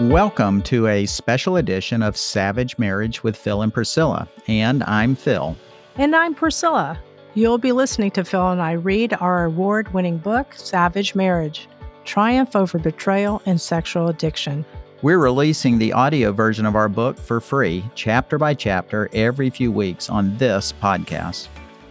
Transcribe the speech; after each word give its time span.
Welcome 0.00 0.62
to 0.62 0.86
a 0.86 1.06
special 1.06 1.56
edition 1.56 2.04
of 2.04 2.16
Savage 2.16 2.78
Marriage 2.78 3.24
with 3.24 3.36
Phil 3.36 3.62
and 3.62 3.74
Priscilla. 3.74 4.28
And 4.46 4.84
I'm 4.84 5.16
Phil. 5.16 5.56
And 5.96 6.14
I'm 6.14 6.36
Priscilla. 6.36 7.00
You'll 7.34 7.58
be 7.58 7.72
listening 7.72 8.12
to 8.12 8.22
Phil 8.22 8.50
and 8.50 8.62
I 8.62 8.72
read 8.72 9.12
our 9.14 9.46
award 9.46 9.92
winning 9.92 10.18
book, 10.18 10.54
Savage 10.54 11.16
Marriage 11.16 11.68
Triumph 12.04 12.54
Over 12.54 12.78
Betrayal 12.78 13.42
and 13.44 13.60
Sexual 13.60 14.06
Addiction. 14.06 14.64
We're 15.02 15.18
releasing 15.18 15.78
the 15.78 15.92
audio 15.92 16.30
version 16.30 16.64
of 16.64 16.76
our 16.76 16.88
book 16.88 17.18
for 17.18 17.40
free, 17.40 17.84
chapter 17.96 18.38
by 18.38 18.54
chapter, 18.54 19.10
every 19.12 19.50
few 19.50 19.72
weeks 19.72 20.08
on 20.08 20.36
this 20.36 20.72
podcast. 20.80 21.48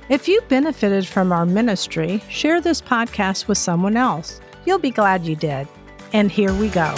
If 0.07 0.29
you 0.29 0.39
benefited 0.47 1.05
from 1.05 1.33
our 1.33 1.45
ministry, 1.45 2.23
share 2.29 2.61
this 2.61 2.81
podcast 2.81 3.49
with 3.49 3.57
someone 3.57 3.97
else. 3.97 4.39
You'll 4.65 4.79
be 4.79 4.91
glad 4.91 5.25
you 5.25 5.35
did. 5.35 5.67
And 6.13 6.31
here 6.31 6.53
we 6.53 6.69
go. 6.69 6.95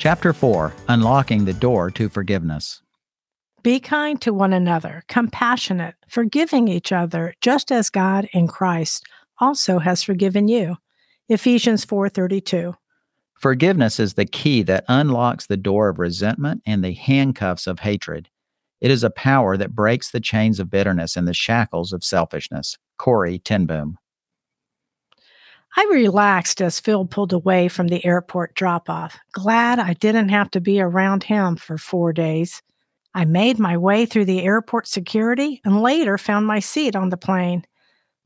Chapter 0.00 0.32
4 0.32 0.72
Unlocking 0.88 1.44
the 1.44 1.52
Door 1.52 1.90
to 1.90 2.08
Forgiveness. 2.08 2.80
Be 3.62 3.78
kind 3.78 4.18
to 4.22 4.32
one 4.32 4.54
another, 4.54 5.04
compassionate, 5.08 5.94
forgiving 6.08 6.68
each 6.68 6.90
other, 6.90 7.34
just 7.42 7.70
as 7.70 7.90
God 7.90 8.26
in 8.32 8.48
Christ 8.48 9.04
also 9.40 9.78
has 9.78 10.02
forgiven 10.02 10.48
you. 10.48 10.78
Ephesians 11.28 11.84
4:32. 11.84 12.76
Forgiveness 13.34 14.00
is 14.00 14.14
the 14.14 14.24
key 14.24 14.62
that 14.62 14.86
unlocks 14.88 15.46
the 15.46 15.58
door 15.58 15.90
of 15.90 15.98
resentment 15.98 16.62
and 16.64 16.82
the 16.82 16.94
handcuffs 16.94 17.66
of 17.66 17.80
hatred. 17.80 18.30
It 18.80 18.90
is 18.90 19.04
a 19.04 19.10
power 19.10 19.58
that 19.58 19.74
breaks 19.74 20.10
the 20.10 20.18
chains 20.18 20.58
of 20.58 20.70
bitterness 20.70 21.14
and 21.14 21.28
the 21.28 21.34
shackles 21.34 21.92
of 21.92 22.02
selfishness. 22.02 22.78
Corrie 22.96 23.38
ten 23.38 23.66
Boom. 23.66 23.98
I 25.76 25.88
relaxed 25.90 26.60
as 26.60 26.80
Phil 26.80 27.06
pulled 27.06 27.32
away 27.32 27.68
from 27.68 27.88
the 27.88 28.04
airport 28.04 28.54
drop 28.54 28.90
off, 28.90 29.18
glad 29.32 29.78
I 29.78 29.94
didn't 29.94 30.30
have 30.30 30.50
to 30.52 30.60
be 30.60 30.80
around 30.80 31.24
him 31.24 31.56
for 31.56 31.78
four 31.78 32.12
days. 32.12 32.60
I 33.14 33.24
made 33.24 33.58
my 33.58 33.76
way 33.76 34.06
through 34.06 34.24
the 34.26 34.42
airport 34.42 34.86
security 34.86 35.60
and 35.64 35.82
later 35.82 36.18
found 36.18 36.46
my 36.46 36.58
seat 36.58 36.96
on 36.96 37.10
the 37.10 37.16
plane. 37.16 37.64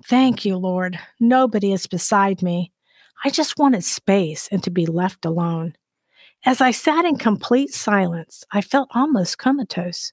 Thank 0.06 0.44
you, 0.44 0.56
Lord. 0.56 0.98
Nobody 1.20 1.72
is 1.72 1.86
beside 1.86 2.42
me. 2.42 2.72
I 3.24 3.30
just 3.30 3.58
wanted 3.58 3.84
space 3.84 4.48
and 4.50 4.62
to 4.62 4.70
be 4.70 4.86
left 4.86 5.24
alone. 5.24 5.74
As 6.44 6.60
I 6.60 6.72
sat 6.72 7.06
in 7.06 7.16
complete 7.16 7.72
silence, 7.72 8.44
I 8.52 8.60
felt 8.60 8.90
almost 8.94 9.38
comatose. 9.38 10.12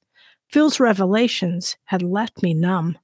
Phil's 0.49 0.79
revelations 0.79 1.75
had 1.85 2.01
left 2.01 2.41
me 2.41 2.53
numb. 2.53 2.97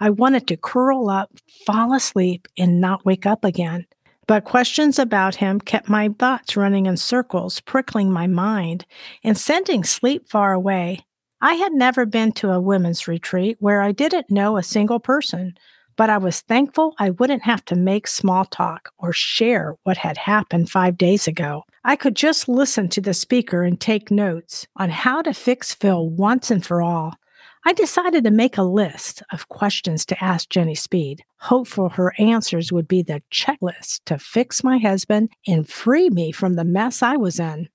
I 0.00 0.10
wanted 0.10 0.48
to 0.48 0.56
curl 0.56 1.10
up, 1.10 1.30
fall 1.66 1.94
asleep, 1.94 2.48
and 2.58 2.80
not 2.80 3.04
wake 3.04 3.26
up 3.26 3.44
again. 3.44 3.86
But 4.26 4.44
questions 4.44 4.98
about 4.98 5.34
him 5.34 5.60
kept 5.60 5.88
my 5.88 6.08
thoughts 6.18 6.56
running 6.56 6.86
in 6.86 6.96
circles, 6.96 7.60
prickling 7.60 8.10
my 8.10 8.26
mind 8.26 8.86
and 9.22 9.36
sending 9.36 9.84
sleep 9.84 10.28
far 10.28 10.52
away. 10.52 11.00
I 11.42 11.54
had 11.54 11.72
never 11.72 12.06
been 12.06 12.32
to 12.32 12.50
a 12.50 12.60
women's 12.60 13.08
retreat 13.08 13.56
where 13.60 13.82
I 13.82 13.92
didn't 13.92 14.30
know 14.30 14.56
a 14.56 14.62
single 14.62 15.00
person, 15.00 15.54
but 15.96 16.08
I 16.08 16.18
was 16.18 16.40
thankful 16.40 16.94
I 16.98 17.10
wouldn't 17.10 17.42
have 17.42 17.64
to 17.66 17.76
make 17.76 18.06
small 18.06 18.44
talk 18.46 18.90
or 18.98 19.12
share 19.12 19.76
what 19.82 19.98
had 19.98 20.16
happened 20.16 20.70
five 20.70 20.96
days 20.96 21.26
ago. 21.26 21.64
I 21.84 21.96
could 21.96 22.14
just 22.14 22.48
listen 22.48 22.88
to 22.90 23.00
the 23.00 23.14
speaker 23.14 23.62
and 23.62 23.80
take 23.80 24.10
notes 24.10 24.66
on 24.76 24.90
how 24.90 25.22
to 25.22 25.34
fix 25.34 25.74
Phil 25.74 26.08
once 26.08 26.50
and 26.50 26.64
for 26.64 26.80
all. 26.80 27.14
I 27.62 27.74
decided 27.74 28.24
to 28.24 28.30
make 28.30 28.56
a 28.56 28.62
list 28.62 29.22
of 29.32 29.50
questions 29.50 30.06
to 30.06 30.24
ask 30.24 30.48
Jenny 30.48 30.74
Speed, 30.74 31.24
hopeful 31.40 31.90
her 31.90 32.14
answers 32.18 32.72
would 32.72 32.88
be 32.88 33.02
the 33.02 33.22
checklist 33.30 34.00
to 34.06 34.18
fix 34.18 34.64
my 34.64 34.78
husband 34.78 35.28
and 35.46 35.68
free 35.68 36.08
me 36.08 36.32
from 36.32 36.54
the 36.54 36.64
mess 36.64 37.02
I 37.02 37.16
was 37.16 37.38
in. 37.38 37.68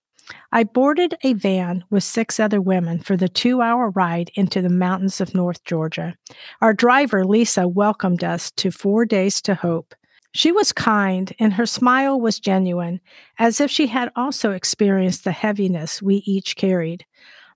I 0.51 0.63
boarded 0.63 1.13
a 1.21 1.33
van 1.33 1.83
with 1.91 2.03
six 2.03 2.39
other 2.39 2.59
women 2.59 2.97
for 2.97 3.15
the 3.15 3.29
two 3.29 3.61
hour 3.61 3.91
ride 3.91 4.31
into 4.33 4.59
the 4.59 4.69
mountains 4.69 5.21
of 5.21 5.35
North 5.35 5.63
Georgia. 5.65 6.15
Our 6.61 6.73
driver, 6.73 7.23
Lisa, 7.23 7.67
welcomed 7.67 8.23
us 8.23 8.49
to 8.51 8.71
Four 8.71 9.05
Days 9.05 9.39
to 9.43 9.53
Hope. 9.53 9.93
She 10.33 10.51
was 10.51 10.73
kind 10.73 11.31
and 11.37 11.53
her 11.53 11.67
smile 11.67 12.19
was 12.19 12.39
genuine, 12.39 13.01
as 13.37 13.61
if 13.61 13.69
she 13.69 13.85
had 13.85 14.11
also 14.15 14.51
experienced 14.51 15.25
the 15.25 15.31
heaviness 15.31 16.01
we 16.01 16.15
each 16.25 16.55
carried. 16.55 17.05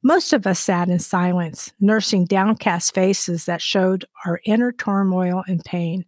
Most 0.01 0.31
of 0.31 0.47
us 0.47 0.61
sat 0.61 0.87
in 0.87 0.99
silence, 0.99 1.73
nursing 1.81 2.23
downcast 2.23 2.93
faces 2.93 3.45
that 3.45 3.61
showed 3.61 4.05
our 4.25 4.39
inner 4.45 4.71
turmoil 4.71 5.43
and 5.45 5.63
pain. 5.65 6.05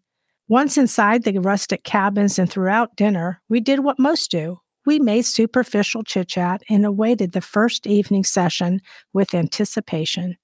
Once 0.47 0.77
inside 0.77 1.23
the 1.23 1.37
rustic 1.39 1.83
cabins 1.83 2.39
and 2.39 2.49
throughout 2.49 2.95
dinner, 2.95 3.41
we 3.49 3.59
did 3.59 3.81
what 3.81 3.99
most 3.99 4.31
do. 4.31 4.57
We 4.85 4.99
made 4.99 5.23
superficial 5.23 6.03
chit 6.03 6.29
chat 6.29 6.61
and 6.69 6.85
awaited 6.85 7.33
the 7.33 7.41
first 7.41 7.85
evening 7.85 8.23
session 8.23 8.79
with 9.11 9.33
anticipation. 9.33 10.37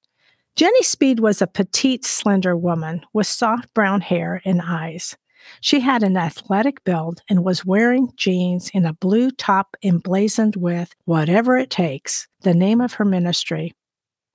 Jenny 0.57 0.83
Speed 0.83 1.21
was 1.21 1.41
a 1.41 1.47
petite, 1.47 2.03
slender 2.03 2.57
woman 2.57 3.01
with 3.13 3.27
soft 3.27 3.73
brown 3.73 4.01
hair 4.01 4.41
and 4.43 4.61
eyes. 4.61 5.15
She 5.61 5.79
had 5.79 6.03
an 6.03 6.17
athletic 6.17 6.83
build 6.83 7.21
and 7.29 7.43
was 7.43 7.65
wearing 7.65 8.11
jeans 8.15 8.71
and 8.73 8.85
a 8.85 8.93
blue 8.93 9.31
top 9.31 9.75
emblazoned 9.83 10.55
with 10.55 10.95
Whatever 11.05 11.57
It 11.57 11.69
Takes, 11.69 12.27
the 12.41 12.53
name 12.53 12.81
of 12.81 12.93
her 12.93 13.05
ministry. 13.05 13.73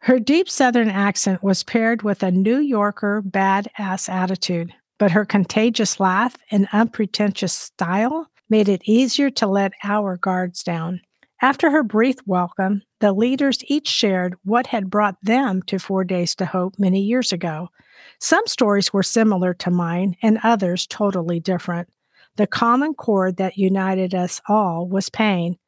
Her 0.01 0.19
deep 0.19 0.49
Southern 0.49 0.89
accent 0.89 1.43
was 1.43 1.63
paired 1.63 2.03
with 2.03 2.23
a 2.23 2.33
New 2.33 2.59
Yorker 2.59 3.23
badass 3.23 4.09
attitude, 4.09 4.73
but 4.99 5.13
her 5.13 5.25
contagious 5.25 6.01
laugh 6.01 6.37
and 6.51 6.69
unpretentious 6.73 7.53
style 7.53 8.29
made 8.51 8.69
it 8.69 8.83
easier 8.85 9.31
to 9.31 9.47
let 9.47 9.73
our 9.85 10.17
guards 10.17 10.63
down. 10.63 11.01
After 11.41 11.71
her 11.71 11.83
brief 11.83 12.17
welcome, 12.27 12.83
the 13.01 13.13
leaders 13.13 13.65
each 13.67 13.89
shared 13.89 14.35
what 14.45 14.69
had 14.69 14.91
brought 14.91 15.17
them 15.23 15.63
to 15.63 15.79
Four 15.79 16.05
Days 16.05 16.35
to 16.37 16.47
Hope 16.47 16.79
many 16.79 17.01
years 17.01 17.33
ago 17.33 17.69
some 18.19 18.47
stories 18.47 18.93
were 18.93 19.03
similar 19.03 19.55
to 19.55 19.71
mine, 19.71 20.17
and 20.23 20.39
others 20.43 20.87
totally 20.87 21.41
different. 21.41 21.89
The 22.37 22.47
common 22.47 22.95
cord 22.95 23.37
that 23.37 23.59
united 23.59 24.15
us 24.15 24.41
all 24.49 24.87
was 24.89 25.11
pain. 25.11 25.59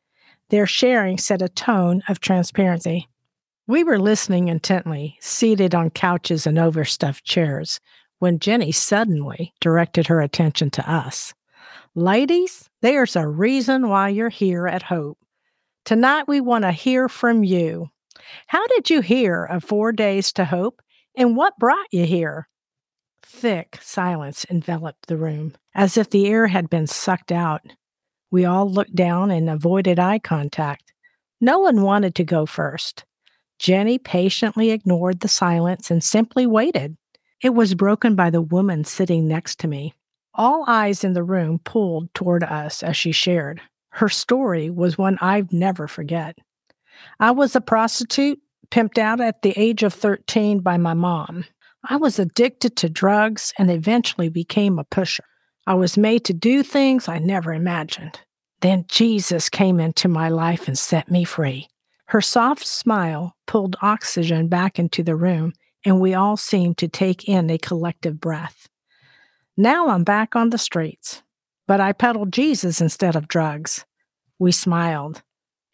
Their 0.50 0.66
sharing 0.66 1.18
set 1.18 1.42
a 1.42 1.48
tone 1.48 2.02
of 2.08 2.20
transparency. 2.20 3.08
We 3.66 3.82
were 3.82 3.98
listening 3.98 4.48
intently, 4.48 5.16
seated 5.20 5.74
on 5.74 5.90
couches 5.90 6.46
and 6.46 6.58
overstuffed 6.58 7.24
chairs, 7.24 7.80
when 8.18 8.38
Jenny 8.38 8.72
suddenly 8.72 9.52
directed 9.60 10.06
her 10.06 10.20
attention 10.20 10.70
to 10.70 10.90
us. 10.90 11.34
Ladies, 11.94 12.68
there's 12.82 13.16
a 13.16 13.26
reason 13.26 13.88
why 13.88 14.08
you're 14.08 14.28
here 14.28 14.66
at 14.66 14.82
Hope. 14.82 15.18
Tonight 15.84 16.28
we 16.28 16.40
want 16.40 16.64
to 16.64 16.72
hear 16.72 17.08
from 17.08 17.44
you. 17.44 17.88
How 18.46 18.66
did 18.68 18.90
you 18.90 19.00
hear 19.00 19.44
of 19.44 19.64
Four 19.64 19.92
Days 19.92 20.32
to 20.32 20.44
Hope 20.44 20.80
and 21.16 21.36
what 21.36 21.58
brought 21.58 21.86
you 21.90 22.04
here? 22.04 22.48
Thick 23.22 23.78
silence 23.80 24.44
enveloped 24.50 25.06
the 25.06 25.16
room, 25.16 25.54
as 25.74 25.96
if 25.96 26.10
the 26.10 26.26
air 26.26 26.46
had 26.46 26.68
been 26.68 26.86
sucked 26.86 27.32
out. 27.32 27.62
We 28.30 28.44
all 28.44 28.70
looked 28.70 28.94
down 28.94 29.30
and 29.30 29.48
avoided 29.48 29.98
eye 29.98 30.18
contact. 30.18 30.92
No 31.40 31.58
one 31.58 31.82
wanted 31.82 32.14
to 32.16 32.24
go 32.24 32.46
first. 32.46 33.04
Jenny 33.58 33.98
patiently 33.98 34.70
ignored 34.70 35.20
the 35.20 35.28
silence 35.28 35.90
and 35.90 36.02
simply 36.02 36.46
waited. 36.46 36.96
It 37.42 37.54
was 37.54 37.74
broken 37.74 38.14
by 38.14 38.30
the 38.30 38.42
woman 38.42 38.84
sitting 38.84 39.28
next 39.28 39.58
to 39.60 39.68
me. 39.68 39.94
All 40.34 40.64
eyes 40.66 41.04
in 41.04 41.12
the 41.12 41.22
room 41.22 41.60
pulled 41.60 42.12
toward 42.14 42.42
us 42.42 42.82
as 42.82 42.96
she 42.96 43.12
shared. 43.12 43.60
Her 43.90 44.08
story 44.08 44.70
was 44.70 44.98
one 44.98 45.18
I'd 45.20 45.52
never 45.52 45.86
forget. 45.86 46.36
I 47.20 47.30
was 47.30 47.54
a 47.54 47.60
prostitute 47.60 48.40
pimped 48.74 48.98
out 48.98 49.20
at 49.20 49.42
the 49.42 49.52
age 49.56 49.84
of 49.84 49.94
13 49.94 50.58
by 50.58 50.76
my 50.76 50.94
mom. 50.94 51.44
I 51.88 51.96
was 51.96 52.18
addicted 52.18 52.74
to 52.78 52.88
drugs 52.88 53.52
and 53.56 53.70
eventually 53.70 54.28
became 54.28 54.80
a 54.80 54.84
pusher. 54.84 55.22
I 55.64 55.74
was 55.74 55.96
made 55.96 56.24
to 56.24 56.32
do 56.32 56.64
things 56.64 57.06
I 57.06 57.20
never 57.20 57.54
imagined. 57.54 58.18
Then 58.62 58.84
Jesus 58.88 59.48
came 59.48 59.78
into 59.78 60.08
my 60.08 60.28
life 60.28 60.66
and 60.66 60.76
set 60.76 61.08
me 61.08 61.22
free. 61.22 61.68
Her 62.06 62.20
soft 62.20 62.66
smile 62.66 63.36
pulled 63.46 63.76
oxygen 63.80 64.48
back 64.48 64.76
into 64.76 65.04
the 65.04 65.14
room, 65.14 65.52
and 65.84 66.00
we 66.00 66.12
all 66.14 66.36
seemed 66.36 66.76
to 66.78 66.88
take 66.88 67.28
in 67.28 67.50
a 67.50 67.58
collective 67.58 68.18
breath. 68.18 68.68
Now 69.56 69.86
I'm 69.86 70.02
back 70.02 70.34
on 70.34 70.50
the 70.50 70.58
streets, 70.58 71.22
but 71.68 71.80
I 71.80 71.92
peddled 71.92 72.32
Jesus 72.32 72.80
instead 72.80 73.14
of 73.14 73.28
drugs. 73.28 73.84
We 74.40 74.50
smiled 74.50 75.22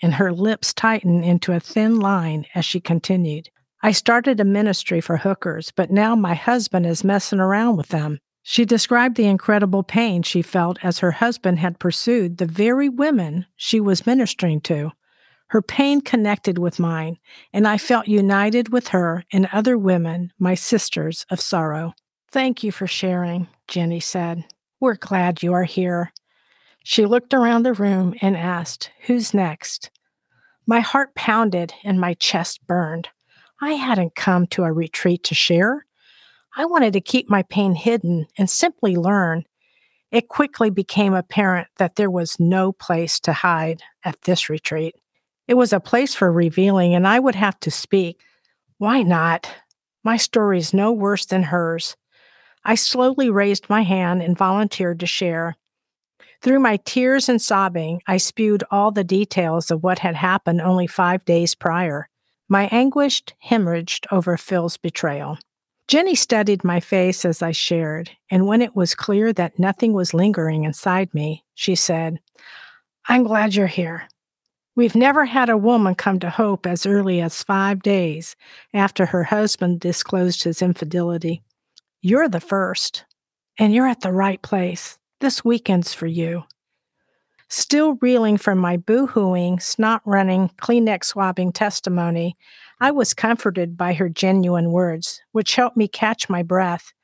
and 0.02 0.14
her 0.14 0.32
lips 0.32 0.72
tightened 0.72 1.24
into 1.24 1.52
a 1.52 1.60
thin 1.60 2.00
line 2.00 2.46
as 2.54 2.64
she 2.64 2.80
continued. 2.80 3.48
I 3.82 3.92
started 3.92 4.40
a 4.40 4.44
ministry 4.44 5.00
for 5.00 5.18
hookers, 5.18 5.72
but 5.74 5.90
now 5.90 6.14
my 6.14 6.34
husband 6.34 6.86
is 6.86 7.04
messing 7.04 7.40
around 7.40 7.76
with 7.76 7.88
them. 7.88 8.18
She 8.42 8.64
described 8.64 9.16
the 9.16 9.26
incredible 9.26 9.82
pain 9.82 10.22
she 10.22 10.42
felt 10.42 10.78
as 10.82 10.98
her 10.98 11.12
husband 11.12 11.58
had 11.58 11.78
pursued 11.78 12.38
the 12.38 12.46
very 12.46 12.88
women 12.88 13.46
she 13.56 13.80
was 13.80 14.06
ministering 14.06 14.60
to. 14.62 14.92
Her 15.48 15.62
pain 15.62 16.00
connected 16.00 16.58
with 16.58 16.78
mine, 16.78 17.18
and 17.52 17.66
I 17.66 17.76
felt 17.76 18.06
united 18.06 18.72
with 18.72 18.88
her 18.88 19.24
and 19.32 19.48
other 19.52 19.76
women, 19.76 20.32
my 20.38 20.54
sisters 20.54 21.26
of 21.30 21.40
sorrow. 21.40 21.92
Thank 22.30 22.62
you 22.62 22.70
for 22.70 22.86
sharing, 22.86 23.48
Jenny 23.66 24.00
said. 24.00 24.44
We're 24.78 24.94
glad 24.94 25.42
you 25.42 25.52
are 25.52 25.64
here. 25.64 26.12
She 26.82 27.06
looked 27.06 27.34
around 27.34 27.62
the 27.62 27.74
room 27.74 28.14
and 28.20 28.36
asked, 28.36 28.90
Who's 29.02 29.34
next? 29.34 29.90
My 30.66 30.80
heart 30.80 31.14
pounded 31.14 31.74
and 31.84 32.00
my 32.00 32.14
chest 32.14 32.66
burned. 32.66 33.08
I 33.60 33.72
hadn't 33.72 34.14
come 34.14 34.46
to 34.48 34.64
a 34.64 34.72
retreat 34.72 35.24
to 35.24 35.34
share. 35.34 35.84
I 36.56 36.64
wanted 36.64 36.92
to 36.94 37.00
keep 37.00 37.28
my 37.28 37.42
pain 37.42 37.74
hidden 37.74 38.26
and 38.38 38.48
simply 38.48 38.96
learn. 38.96 39.44
It 40.10 40.28
quickly 40.28 40.70
became 40.70 41.14
apparent 41.14 41.68
that 41.76 41.96
there 41.96 42.10
was 42.10 42.40
no 42.40 42.72
place 42.72 43.20
to 43.20 43.32
hide 43.32 43.82
at 44.04 44.22
this 44.22 44.48
retreat. 44.48 44.96
It 45.46 45.54
was 45.54 45.72
a 45.72 45.80
place 45.80 46.14
for 46.14 46.32
revealing, 46.32 46.94
and 46.94 47.06
I 47.06 47.18
would 47.18 47.34
have 47.34 47.58
to 47.60 47.70
speak. 47.70 48.20
Why 48.78 49.02
not? 49.02 49.48
My 50.02 50.16
story 50.16 50.58
is 50.58 50.72
no 50.72 50.92
worse 50.92 51.26
than 51.26 51.44
hers. 51.44 51.96
I 52.64 52.74
slowly 52.74 53.30
raised 53.30 53.68
my 53.68 53.82
hand 53.82 54.22
and 54.22 54.36
volunteered 54.36 55.00
to 55.00 55.06
share. 55.06 55.56
Through 56.42 56.60
my 56.60 56.78
tears 56.78 57.28
and 57.28 57.40
sobbing, 57.40 58.00
I 58.06 58.16
spewed 58.16 58.64
all 58.70 58.90
the 58.90 59.04
details 59.04 59.70
of 59.70 59.82
what 59.82 59.98
had 59.98 60.16
happened 60.16 60.62
only 60.62 60.86
five 60.86 61.24
days 61.26 61.54
prior. 61.54 62.08
My 62.48 62.66
anguish 62.72 63.22
hemorrhaged 63.44 64.06
over 64.10 64.36
Phil's 64.38 64.78
betrayal. 64.78 65.38
Jenny 65.86 66.14
studied 66.14 66.64
my 66.64 66.80
face 66.80 67.24
as 67.24 67.42
I 67.42 67.50
shared, 67.50 68.10
and 68.30 68.46
when 68.46 68.62
it 68.62 68.74
was 68.74 68.94
clear 68.94 69.32
that 69.34 69.58
nothing 69.58 69.92
was 69.92 70.14
lingering 70.14 70.64
inside 70.64 71.12
me, 71.12 71.44
she 71.54 71.74
said, 71.74 72.20
I'm 73.08 73.24
glad 73.24 73.54
you're 73.54 73.66
here. 73.66 74.08
We've 74.76 74.94
never 74.94 75.26
had 75.26 75.50
a 75.50 75.58
woman 75.58 75.94
come 75.94 76.20
to 76.20 76.30
Hope 76.30 76.64
as 76.64 76.86
early 76.86 77.20
as 77.20 77.42
five 77.42 77.82
days 77.82 78.34
after 78.72 79.06
her 79.06 79.24
husband 79.24 79.80
disclosed 79.80 80.44
his 80.44 80.62
infidelity. 80.62 81.42
You're 82.00 82.28
the 82.28 82.40
first, 82.40 83.04
and 83.58 83.74
you're 83.74 83.88
at 83.88 84.00
the 84.00 84.12
right 84.12 84.40
place. 84.40 84.99
This 85.20 85.44
weekend's 85.44 85.92
for 85.92 86.06
you. 86.06 86.44
Still 87.50 87.98
reeling 88.00 88.38
from 88.38 88.56
my 88.56 88.78
boo 88.78 89.06
hooing, 89.06 89.60
snot 89.60 90.00
running, 90.06 90.48
Kleenex 90.56 91.04
swabbing 91.04 91.52
testimony, 91.52 92.38
I 92.80 92.90
was 92.90 93.12
comforted 93.12 93.76
by 93.76 93.92
her 93.92 94.08
genuine 94.08 94.70
words, 94.70 95.20
which 95.32 95.56
helped 95.56 95.76
me 95.76 95.88
catch 95.88 96.30
my 96.30 96.42
breath. 96.42 96.94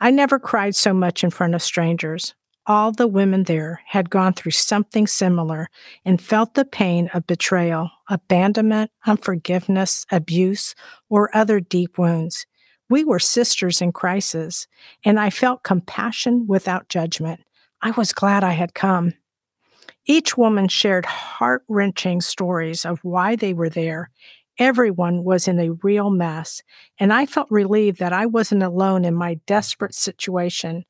I 0.00 0.12
never 0.12 0.38
cried 0.38 0.76
so 0.76 0.94
much 0.94 1.24
in 1.24 1.30
front 1.30 1.56
of 1.56 1.62
strangers. 1.62 2.34
All 2.66 2.92
the 2.92 3.08
women 3.08 3.44
there 3.44 3.80
had 3.86 4.10
gone 4.10 4.34
through 4.34 4.52
something 4.52 5.08
similar 5.08 5.68
and 6.04 6.22
felt 6.22 6.54
the 6.54 6.64
pain 6.64 7.10
of 7.14 7.26
betrayal, 7.26 7.90
abandonment, 8.08 8.92
unforgiveness, 9.06 10.06
abuse, 10.12 10.76
or 11.08 11.36
other 11.36 11.58
deep 11.58 11.98
wounds. 11.98 12.46
We 12.88 13.02
were 13.02 13.18
sisters 13.18 13.82
in 13.82 13.90
crisis, 13.90 14.68
and 15.04 15.18
I 15.18 15.30
felt 15.30 15.64
compassion 15.64 16.46
without 16.46 16.88
judgment. 16.88 17.40
I 17.82 17.90
was 17.92 18.12
glad 18.12 18.42
I 18.42 18.52
had 18.52 18.74
come. 18.74 19.14
Each 20.06 20.36
woman 20.36 20.68
shared 20.68 21.04
heart 21.04 21.62
wrenching 21.68 22.20
stories 22.20 22.84
of 22.84 23.00
why 23.02 23.36
they 23.36 23.52
were 23.52 23.68
there. 23.68 24.10
Everyone 24.58 25.24
was 25.24 25.46
in 25.48 25.58
a 25.58 25.72
real 25.82 26.10
mess, 26.10 26.62
and 26.98 27.12
I 27.12 27.26
felt 27.26 27.48
relieved 27.50 27.98
that 27.98 28.12
I 28.12 28.24
wasn't 28.24 28.62
alone 28.62 29.04
in 29.04 29.14
my 29.14 29.34
desperate 29.46 29.94
situation. 29.94 30.84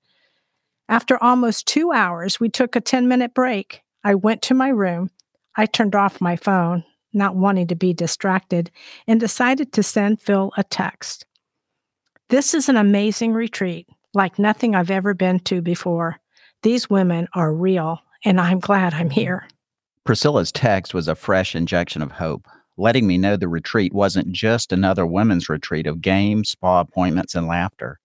After 0.88 1.20
almost 1.22 1.66
two 1.66 1.90
hours, 1.92 2.38
we 2.38 2.48
took 2.48 2.76
a 2.76 2.80
10 2.80 3.08
minute 3.08 3.34
break. 3.34 3.82
I 4.04 4.14
went 4.14 4.42
to 4.42 4.54
my 4.54 4.68
room. 4.68 5.10
I 5.56 5.66
turned 5.66 5.96
off 5.96 6.20
my 6.20 6.36
phone, 6.36 6.84
not 7.12 7.34
wanting 7.34 7.66
to 7.68 7.74
be 7.74 7.92
distracted, 7.92 8.70
and 9.06 9.18
decided 9.18 9.72
to 9.72 9.82
send 9.82 10.20
Phil 10.20 10.52
a 10.56 10.62
text. 10.62 11.26
This 12.28 12.54
is 12.54 12.68
an 12.68 12.76
amazing 12.76 13.32
retreat, 13.32 13.88
like 14.14 14.38
nothing 14.38 14.74
I've 14.74 14.90
ever 14.90 15.14
been 15.14 15.40
to 15.40 15.60
before. 15.60 16.20
These 16.66 16.90
women 16.90 17.28
are 17.32 17.54
real, 17.54 18.00
and 18.24 18.40
I'm 18.40 18.58
glad 18.58 18.92
I'm 18.92 19.10
here. 19.10 19.46
Priscilla's 20.02 20.50
text 20.50 20.94
was 20.94 21.06
a 21.06 21.14
fresh 21.14 21.54
injection 21.54 22.02
of 22.02 22.10
hope, 22.10 22.48
letting 22.76 23.06
me 23.06 23.18
know 23.18 23.36
the 23.36 23.46
retreat 23.46 23.94
wasn't 23.94 24.32
just 24.32 24.72
another 24.72 25.06
women's 25.06 25.48
retreat 25.48 25.86
of 25.86 26.00
games, 26.00 26.48
spa 26.50 26.80
appointments, 26.80 27.36
and 27.36 27.46
laughter. 27.46 28.00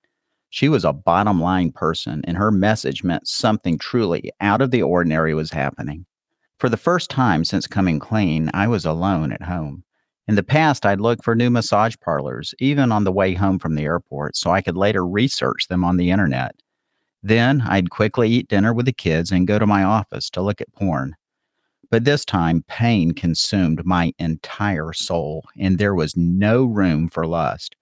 She 0.52 0.70
was 0.70 0.86
a 0.86 0.94
bottom 0.94 1.42
line 1.42 1.72
person, 1.72 2.22
and 2.26 2.38
her 2.38 2.52
message 2.52 3.04
meant 3.04 3.28
something 3.28 3.80
truly 3.80 4.32
out 4.40 4.62
of 4.62 4.70
the 4.70 4.84
ordinary 4.84 5.34
was 5.34 5.50
happening. 5.50 6.06
For 6.60 6.70
the 6.70 6.78
first 6.78 7.10
time 7.10 7.44
since 7.44 7.66
coming 7.66 7.98
clean, 7.98 8.52
I 8.54 8.68
was 8.68 8.86
alone 8.86 9.32
at 9.32 9.42
home. 9.42 9.86
In 10.28 10.36
the 10.36 10.44
past, 10.44 10.86
I'd 10.86 11.02
look 11.02 11.24
for 11.24 11.34
new 11.34 11.50
massage 11.50 11.96
parlors, 12.00 12.54
even 12.60 12.92
on 12.92 13.06
the 13.06 13.12
way 13.12 13.34
home 13.34 13.58
from 13.58 13.74
the 13.74 13.86
airport, 13.86 14.38
so 14.38 14.52
I 14.52 14.62
could 14.62 14.78
later 14.78 15.04
research 15.04 15.68
them 15.68 15.84
on 15.84 15.98
the 15.98 16.12
internet. 16.12 16.54
Then 17.24 17.62
I'd 17.62 17.90
quickly 17.90 18.30
eat 18.30 18.48
dinner 18.48 18.74
with 18.74 18.86
the 18.86 18.94
kids 18.94 19.32
and 19.32 19.48
go 19.48 19.60
to 19.60 19.68
my 19.68 19.84
office 19.84 20.30
to 20.32 20.42
look 20.42 20.62
at 20.62 20.74
porn. 20.74 21.16
But 21.90 22.06
this 22.06 22.24
time, 22.24 22.64
pain 22.68 23.12
consumed 23.12 23.86
my 23.86 24.14
entire 24.18 24.94
soul, 24.94 25.46
and 25.60 25.78
there 25.78 25.94
was 25.94 26.16
no 26.16 26.64
room 26.64 27.10
for 27.10 27.28
lust. 27.28 27.76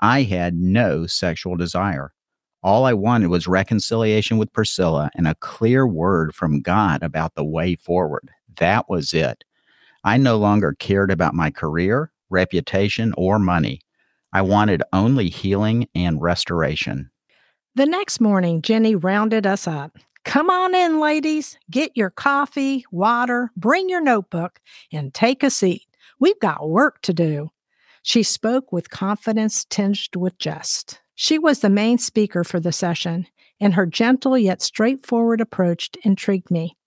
I 0.00 0.22
had 0.22 0.54
no 0.54 1.06
sexual 1.06 1.56
desire. 1.56 2.12
All 2.62 2.84
I 2.84 2.94
wanted 2.94 3.28
was 3.28 3.46
reconciliation 3.46 4.38
with 4.38 4.52
Priscilla 4.52 5.10
and 5.14 5.26
a 5.26 5.34
clear 5.36 5.86
word 5.86 6.34
from 6.34 6.62
God 6.62 7.02
about 7.02 7.34
the 7.34 7.44
way 7.44 7.74
forward. 7.76 8.30
That 8.58 8.88
was 8.88 9.12
it. 9.12 9.44
I 10.04 10.16
no 10.16 10.36
longer 10.36 10.74
cared 10.78 11.10
about 11.10 11.34
my 11.34 11.50
career, 11.50 12.12
reputation, 12.30 13.12
or 13.16 13.38
money. 13.38 13.80
I 14.32 14.42
wanted 14.42 14.82
only 14.92 15.28
healing 15.28 15.88
and 15.94 16.20
restoration. 16.20 17.10
The 17.76 17.84
next 17.84 18.22
morning, 18.22 18.62
Jenny 18.62 18.94
rounded 18.94 19.46
us 19.46 19.68
up. 19.68 19.98
Come 20.24 20.48
on 20.48 20.74
in, 20.74 20.98
ladies. 20.98 21.58
Get 21.70 21.94
your 21.94 22.08
coffee, 22.08 22.86
water, 22.90 23.50
bring 23.54 23.90
your 23.90 24.00
notebook, 24.00 24.60
and 24.90 25.12
take 25.12 25.42
a 25.42 25.50
seat. 25.50 25.82
We've 26.18 26.40
got 26.40 26.70
work 26.70 27.02
to 27.02 27.12
do. 27.12 27.50
She 28.02 28.22
spoke 28.22 28.72
with 28.72 28.88
confidence 28.88 29.66
tinged 29.66 30.16
with 30.16 30.38
jest. 30.38 31.02
She 31.16 31.38
was 31.38 31.60
the 31.60 31.68
main 31.68 31.98
speaker 31.98 32.44
for 32.44 32.58
the 32.58 32.72
session, 32.72 33.26
and 33.60 33.74
her 33.74 33.84
gentle 33.84 34.38
yet 34.38 34.62
straightforward 34.62 35.42
approach 35.42 35.90
intrigued 36.02 36.50
me. 36.50 36.78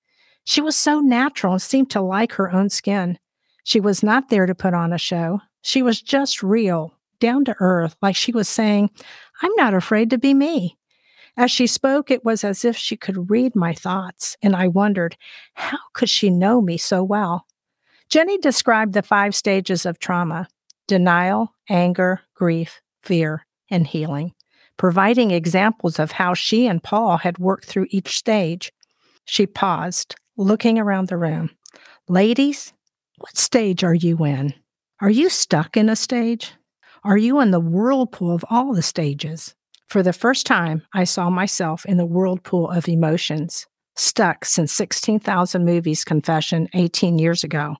She 0.44 0.60
was 0.60 0.76
so 0.76 1.02
natural 1.02 1.54
and 1.54 1.62
seemed 1.62 1.92
to 1.92 2.02
like 2.02 2.32
her 2.32 2.52
own 2.52 2.72
skin. 2.72 3.20
She 3.64 3.80
was 3.80 4.02
not 4.02 4.30
there 4.30 4.48
to 4.48 4.56
put 4.56 4.74
on 4.74 4.92
a 4.92 4.98
show. 4.98 5.42
She 5.62 5.84
was 5.84 6.02
just 6.02 6.42
real, 6.42 6.96
down 7.20 7.46
to 7.46 7.56
earth, 7.60 7.96
like 8.02 8.16
she 8.16 8.32
was 8.32 8.50
saying, 8.50 8.90
I'm 9.44 9.52
not 9.56 9.76
afraid 9.76 10.10
to 10.10 10.18
be 10.18 10.34
me. 10.34 10.78
As 11.40 11.52
she 11.52 11.68
spoke, 11.68 12.12
it 12.12 12.26
was 12.26 12.44
as 12.44 12.66
if 12.66 12.76
she 12.76 12.98
could 12.98 13.30
read 13.30 13.56
my 13.56 13.74
thoughts, 13.74 14.36
and 14.42 14.54
I 14.58 14.68
wondered, 14.68 15.16
how 15.54 15.78
could 15.94 16.10
she 16.10 16.30
know 16.30 16.60
me 16.60 16.78
so 16.78 17.02
well? 17.02 17.46
Jenny 18.10 18.38
described 18.38 18.92
the 18.92 19.02
five 19.02 19.34
stages 19.34 19.86
of 19.86 20.00
trauma 20.00 20.50
denial, 20.86 21.56
anger, 21.70 22.20
grief, 22.34 22.82
fear, 23.04 23.46
and 23.72 23.88
healing, 23.88 24.34
providing 24.76 25.32
examples 25.32 25.98
of 25.98 26.12
how 26.12 26.34
she 26.34 26.68
and 26.68 26.84
Paul 26.84 27.16
had 27.16 27.38
worked 27.38 27.64
through 27.64 27.88
each 27.90 28.18
stage. 28.18 28.74
She 29.24 29.48
paused, 29.48 30.16
looking 30.36 30.78
around 30.78 31.08
the 31.08 31.16
room. 31.16 31.52
Ladies, 32.10 32.74
what 33.20 33.38
stage 33.38 33.82
are 33.86 33.94
you 33.94 34.26
in? 34.26 34.54
Are 35.00 35.10
you 35.10 35.30
stuck 35.30 35.78
in 35.78 35.88
a 35.88 35.96
stage? 35.96 36.52
Are 37.06 37.18
you 37.18 37.40
in 37.40 37.52
the 37.52 37.62
whirlpool 37.62 38.36
of 38.36 38.44
all 38.50 38.74
the 38.74 38.82
stages? 38.82 39.56
For 39.90 40.04
the 40.04 40.14
first 40.14 40.46
time, 40.46 40.84
I 40.94 41.04
saw 41.04 41.32
myself 41.32 41.84
in 41.84 41.98
the 41.98 42.06
whirlpool 42.06 42.70
of 42.70 42.88
emotions, 42.88 43.66
stuck 43.96 44.46
since 44.46 44.72
16,000 44.72 45.66
Movies 45.66 46.04
Confession 46.04 46.70
18 46.76 47.18
years 47.18 47.44
ago. 47.44 47.76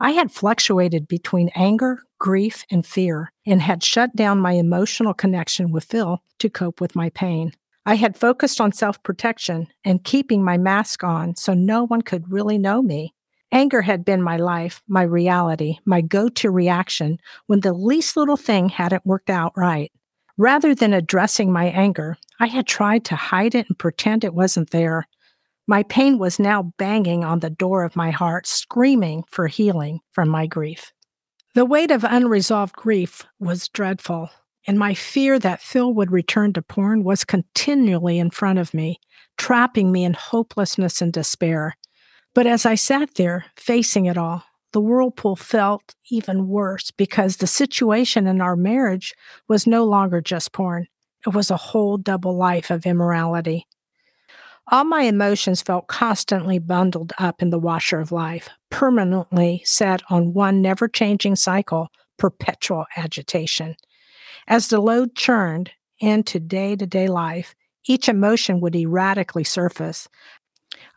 I 0.00 0.10
had 0.12 0.32
fluctuated 0.32 1.06
between 1.06 1.50
anger, 1.54 2.02
grief, 2.18 2.64
and 2.72 2.84
fear, 2.84 3.32
and 3.46 3.62
had 3.62 3.84
shut 3.84 4.16
down 4.16 4.40
my 4.40 4.54
emotional 4.54 5.14
connection 5.14 5.70
with 5.70 5.84
Phil 5.84 6.20
to 6.40 6.50
cope 6.50 6.80
with 6.80 6.96
my 6.96 7.08
pain. 7.10 7.52
I 7.86 7.94
had 7.94 8.16
focused 8.16 8.60
on 8.60 8.72
self 8.72 9.00
protection 9.04 9.68
and 9.84 10.02
keeping 10.02 10.44
my 10.44 10.58
mask 10.58 11.04
on 11.04 11.36
so 11.36 11.54
no 11.54 11.86
one 11.86 12.02
could 12.02 12.32
really 12.32 12.58
know 12.58 12.82
me. 12.82 13.14
Anger 13.52 13.82
had 13.82 14.04
been 14.04 14.22
my 14.22 14.38
life, 14.38 14.82
my 14.88 15.02
reality, 15.02 15.78
my 15.84 16.00
go 16.00 16.28
to 16.30 16.50
reaction 16.50 17.18
when 17.46 17.60
the 17.60 17.72
least 17.72 18.16
little 18.16 18.36
thing 18.36 18.68
hadn't 18.70 19.06
worked 19.06 19.30
out 19.30 19.52
right. 19.56 19.92
Rather 20.38 20.72
than 20.72 20.94
addressing 20.94 21.52
my 21.52 21.64
anger, 21.64 22.16
I 22.38 22.46
had 22.46 22.66
tried 22.66 23.04
to 23.06 23.16
hide 23.16 23.56
it 23.56 23.66
and 23.68 23.76
pretend 23.76 24.22
it 24.22 24.34
wasn't 24.34 24.70
there. 24.70 25.08
My 25.66 25.82
pain 25.82 26.16
was 26.16 26.38
now 26.38 26.72
banging 26.78 27.24
on 27.24 27.40
the 27.40 27.50
door 27.50 27.82
of 27.82 27.96
my 27.96 28.12
heart, 28.12 28.46
screaming 28.46 29.24
for 29.28 29.48
healing 29.48 29.98
from 30.12 30.28
my 30.28 30.46
grief. 30.46 30.92
The 31.54 31.66
weight 31.66 31.90
of 31.90 32.04
unresolved 32.04 32.76
grief 32.76 33.26
was 33.40 33.68
dreadful, 33.68 34.30
and 34.64 34.78
my 34.78 34.94
fear 34.94 35.40
that 35.40 35.60
Phil 35.60 35.92
would 35.92 36.12
return 36.12 36.52
to 36.52 36.62
porn 36.62 37.02
was 37.02 37.24
continually 37.24 38.20
in 38.20 38.30
front 38.30 38.60
of 38.60 38.72
me, 38.72 39.00
trapping 39.36 39.90
me 39.90 40.04
in 40.04 40.14
hopelessness 40.14 41.02
and 41.02 41.12
despair. 41.12 41.76
But 42.32 42.46
as 42.46 42.64
I 42.64 42.76
sat 42.76 43.16
there, 43.16 43.46
facing 43.56 44.06
it 44.06 44.16
all, 44.16 44.44
the 44.78 44.82
whirlpool 44.82 45.34
felt 45.34 45.96
even 46.08 46.46
worse 46.46 46.92
because 46.92 47.38
the 47.38 47.48
situation 47.48 48.28
in 48.28 48.40
our 48.40 48.54
marriage 48.54 49.12
was 49.48 49.66
no 49.66 49.84
longer 49.84 50.20
just 50.20 50.52
porn. 50.52 50.86
It 51.26 51.30
was 51.30 51.50
a 51.50 51.56
whole 51.56 51.96
double 51.96 52.36
life 52.36 52.70
of 52.70 52.86
immorality. 52.86 53.66
All 54.70 54.84
my 54.84 55.02
emotions 55.02 55.62
felt 55.62 55.88
constantly 55.88 56.60
bundled 56.60 57.12
up 57.18 57.42
in 57.42 57.50
the 57.50 57.58
washer 57.58 57.98
of 57.98 58.12
life, 58.12 58.50
permanently 58.70 59.62
set 59.64 60.00
on 60.10 60.32
one 60.32 60.62
never 60.62 60.86
changing 60.86 61.34
cycle, 61.34 61.88
perpetual 62.16 62.84
agitation. 62.96 63.74
As 64.46 64.68
the 64.68 64.78
load 64.78 65.16
churned 65.16 65.72
into 65.98 66.38
day 66.38 66.76
to 66.76 66.86
day 66.86 67.08
life, 67.08 67.56
each 67.84 68.08
emotion 68.08 68.60
would 68.60 68.76
erratically 68.76 69.42
surface. 69.42 70.08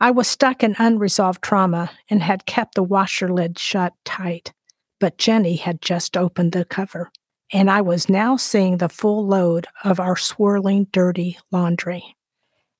I 0.02 0.10
was 0.10 0.26
stuck 0.26 0.64
in 0.64 0.74
unresolved 0.80 1.44
trauma 1.44 1.92
and 2.10 2.24
had 2.24 2.44
kept 2.44 2.74
the 2.74 2.82
washer 2.82 3.32
lid 3.32 3.56
shut 3.56 3.92
tight. 4.04 4.52
But 4.98 5.16
Jenny 5.16 5.54
had 5.54 5.80
just 5.80 6.16
opened 6.16 6.50
the 6.50 6.64
cover, 6.64 7.12
and 7.52 7.70
I 7.70 7.82
was 7.82 8.08
now 8.08 8.36
seeing 8.36 8.78
the 8.78 8.88
full 8.88 9.24
load 9.24 9.68
of 9.84 10.00
our 10.00 10.16
swirling, 10.16 10.88
dirty 10.90 11.38
laundry. 11.52 12.16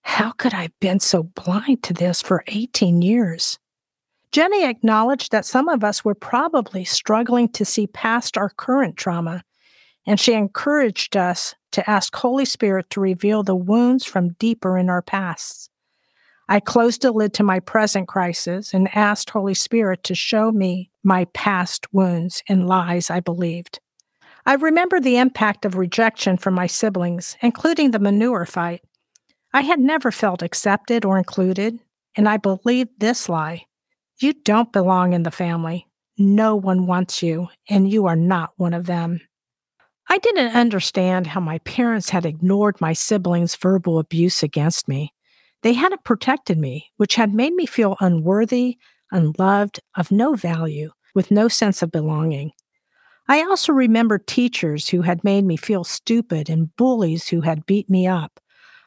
How 0.02 0.32
could 0.32 0.52
I 0.52 0.62
have 0.62 0.80
been 0.80 0.98
so 0.98 1.22
blind 1.22 1.84
to 1.84 1.94
this 1.94 2.20
for 2.20 2.42
18 2.48 3.02
years? 3.02 3.56
Jenny 4.32 4.64
acknowledged 4.64 5.30
that 5.30 5.46
some 5.46 5.68
of 5.68 5.84
us 5.84 6.04
were 6.04 6.16
probably 6.16 6.84
struggling 6.84 7.48
to 7.50 7.64
see 7.64 7.86
past 7.86 8.36
our 8.36 8.50
current 8.50 8.96
trauma, 8.96 9.44
and 10.08 10.18
she 10.18 10.32
encouraged 10.32 11.16
us 11.16 11.54
to 11.70 11.88
ask 11.88 12.16
Holy 12.16 12.46
Spirit 12.46 12.90
to 12.90 13.00
reveal 13.00 13.44
the 13.44 13.54
wounds 13.54 14.04
from 14.04 14.32
deeper 14.40 14.76
in 14.76 14.90
our 14.90 15.02
pasts. 15.02 15.68
I 16.48 16.60
closed 16.60 17.02
the 17.02 17.12
lid 17.12 17.32
to 17.34 17.42
my 17.42 17.60
present 17.60 18.08
crisis 18.08 18.74
and 18.74 18.94
asked 18.94 19.30
Holy 19.30 19.54
Spirit 19.54 20.04
to 20.04 20.14
show 20.14 20.50
me 20.52 20.90
my 21.04 21.26
past 21.26 21.86
wounds 21.92 22.42
and 22.48 22.66
lies 22.66 23.10
I 23.10 23.20
believed. 23.20 23.80
I 24.44 24.54
remember 24.54 24.98
the 24.98 25.18
impact 25.18 25.64
of 25.64 25.76
rejection 25.76 26.36
from 26.36 26.54
my 26.54 26.66
siblings, 26.66 27.36
including 27.42 27.92
the 27.92 28.00
manure 28.00 28.44
fight. 28.44 28.82
I 29.52 29.60
had 29.60 29.78
never 29.78 30.10
felt 30.10 30.42
accepted 30.42 31.04
or 31.04 31.16
included, 31.16 31.78
and 32.16 32.28
I 32.28 32.38
believed 32.38 32.90
this 32.98 33.28
lie 33.28 33.66
You 34.18 34.32
don't 34.32 34.72
belong 34.72 35.12
in 35.12 35.22
the 35.22 35.30
family. 35.30 35.86
No 36.18 36.56
one 36.56 36.86
wants 36.86 37.22
you, 37.22 37.48
and 37.68 37.90
you 37.90 38.06
are 38.06 38.16
not 38.16 38.50
one 38.56 38.74
of 38.74 38.86
them. 38.86 39.20
I 40.08 40.18
didn't 40.18 40.54
understand 40.54 41.28
how 41.28 41.40
my 41.40 41.58
parents 41.60 42.10
had 42.10 42.26
ignored 42.26 42.80
my 42.80 42.92
siblings' 42.92 43.56
verbal 43.56 43.98
abuse 43.98 44.42
against 44.42 44.88
me. 44.88 45.14
They 45.62 45.74
hadn't 45.74 46.04
protected 46.04 46.58
me, 46.58 46.90
which 46.96 47.14
had 47.14 47.34
made 47.34 47.54
me 47.54 47.66
feel 47.66 47.96
unworthy, 48.00 48.78
unloved, 49.10 49.80
of 49.96 50.10
no 50.10 50.34
value, 50.34 50.90
with 51.14 51.30
no 51.30 51.48
sense 51.48 51.82
of 51.82 51.92
belonging. 51.92 52.52
I 53.28 53.42
also 53.42 53.72
remember 53.72 54.18
teachers 54.18 54.88
who 54.88 55.02
had 55.02 55.22
made 55.22 55.44
me 55.44 55.56
feel 55.56 55.84
stupid 55.84 56.50
and 56.50 56.74
bullies 56.76 57.28
who 57.28 57.42
had 57.42 57.66
beat 57.66 57.88
me 57.88 58.06
up. 58.06 58.40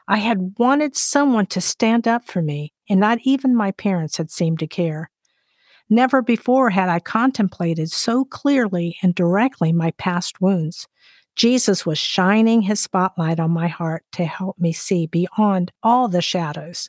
I 0.06 0.18
had 0.18 0.54
wanted 0.58 0.94
someone 0.94 1.46
to 1.46 1.60
stand 1.60 2.06
up 2.06 2.24
for 2.26 2.42
me, 2.42 2.74
and 2.88 3.00
not 3.00 3.18
even 3.24 3.56
my 3.56 3.72
parents 3.72 4.18
had 4.18 4.30
seemed 4.30 4.58
to 4.60 4.66
care. 4.66 5.10
Never 5.88 6.20
before 6.20 6.70
had 6.70 6.88
I 6.88 7.00
contemplated 7.00 7.90
so 7.90 8.24
clearly 8.24 8.96
and 9.02 9.14
directly 9.14 9.72
my 9.72 9.92
past 9.92 10.40
wounds. 10.40 10.86
Jesus 11.36 11.84
was 11.84 11.98
shining 11.98 12.62
his 12.62 12.80
spotlight 12.80 13.38
on 13.38 13.50
my 13.50 13.68
heart 13.68 14.04
to 14.12 14.24
help 14.24 14.58
me 14.58 14.72
see 14.72 15.06
beyond 15.06 15.70
all 15.82 16.08
the 16.08 16.22
shadows. 16.22 16.88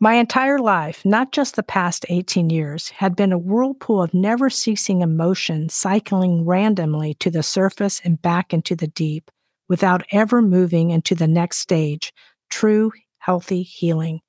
My 0.00 0.14
entire 0.14 0.58
life, 0.58 1.04
not 1.04 1.32
just 1.32 1.56
the 1.56 1.62
past 1.62 2.04
18 2.08 2.50
years, 2.50 2.88
had 2.90 3.16
been 3.16 3.32
a 3.32 3.38
whirlpool 3.38 4.02
of 4.02 4.14
never 4.14 4.50
ceasing 4.50 5.00
emotion 5.00 5.68
cycling 5.68 6.44
randomly 6.44 7.14
to 7.14 7.30
the 7.30 7.42
surface 7.42 8.00
and 8.04 8.20
back 8.20 8.52
into 8.52 8.76
the 8.76 8.88
deep 8.88 9.30
without 9.68 10.04
ever 10.12 10.42
moving 10.42 10.90
into 10.90 11.14
the 11.14 11.28
next 11.28 11.58
stage 11.58 12.12
true, 12.50 12.92
healthy 13.18 13.62
healing. 13.62 14.20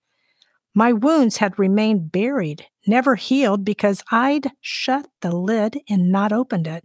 My 0.75 0.93
wounds 0.93 1.37
had 1.37 1.57
remained 1.57 2.11
buried, 2.11 2.65
never 2.85 3.15
healed 3.15 3.63
because 3.65 4.03
I'd 4.11 4.51
shut 4.61 5.07
the 5.21 5.35
lid 5.35 5.79
and 5.89 6.11
not 6.11 6.31
opened 6.31 6.67
it. 6.67 6.83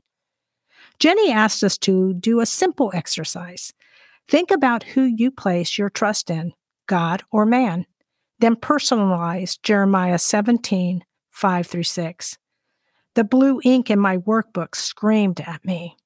Jenny 0.99 1.33
asked 1.33 1.63
us 1.63 1.77
to 1.79 2.15
do 2.15 2.41
a 2.41 2.47
simple 2.47 2.91
exercise. 2.95 3.73
Think 4.29 4.51
about 4.51 4.83
who 4.83 5.03
you 5.03 5.31
place 5.31 5.77
your 5.77 5.91
trust 5.91 6.31
in, 6.31 6.53
God 6.87 7.23
or 7.31 7.45
man. 7.45 7.87
Then 8.39 8.57
personalize 8.57 9.61
Jeremiah 9.63 10.19
17, 10.19 11.05
5 11.31 11.67
through 11.67 11.83
6. 11.83 12.39
The 13.15 13.25
blue 13.25 13.61
ink 13.65 13.91
in 13.91 13.99
my 13.99 14.19
workbook 14.19 14.75
screamed 14.75 15.41
at 15.41 15.65
me. 15.65 15.97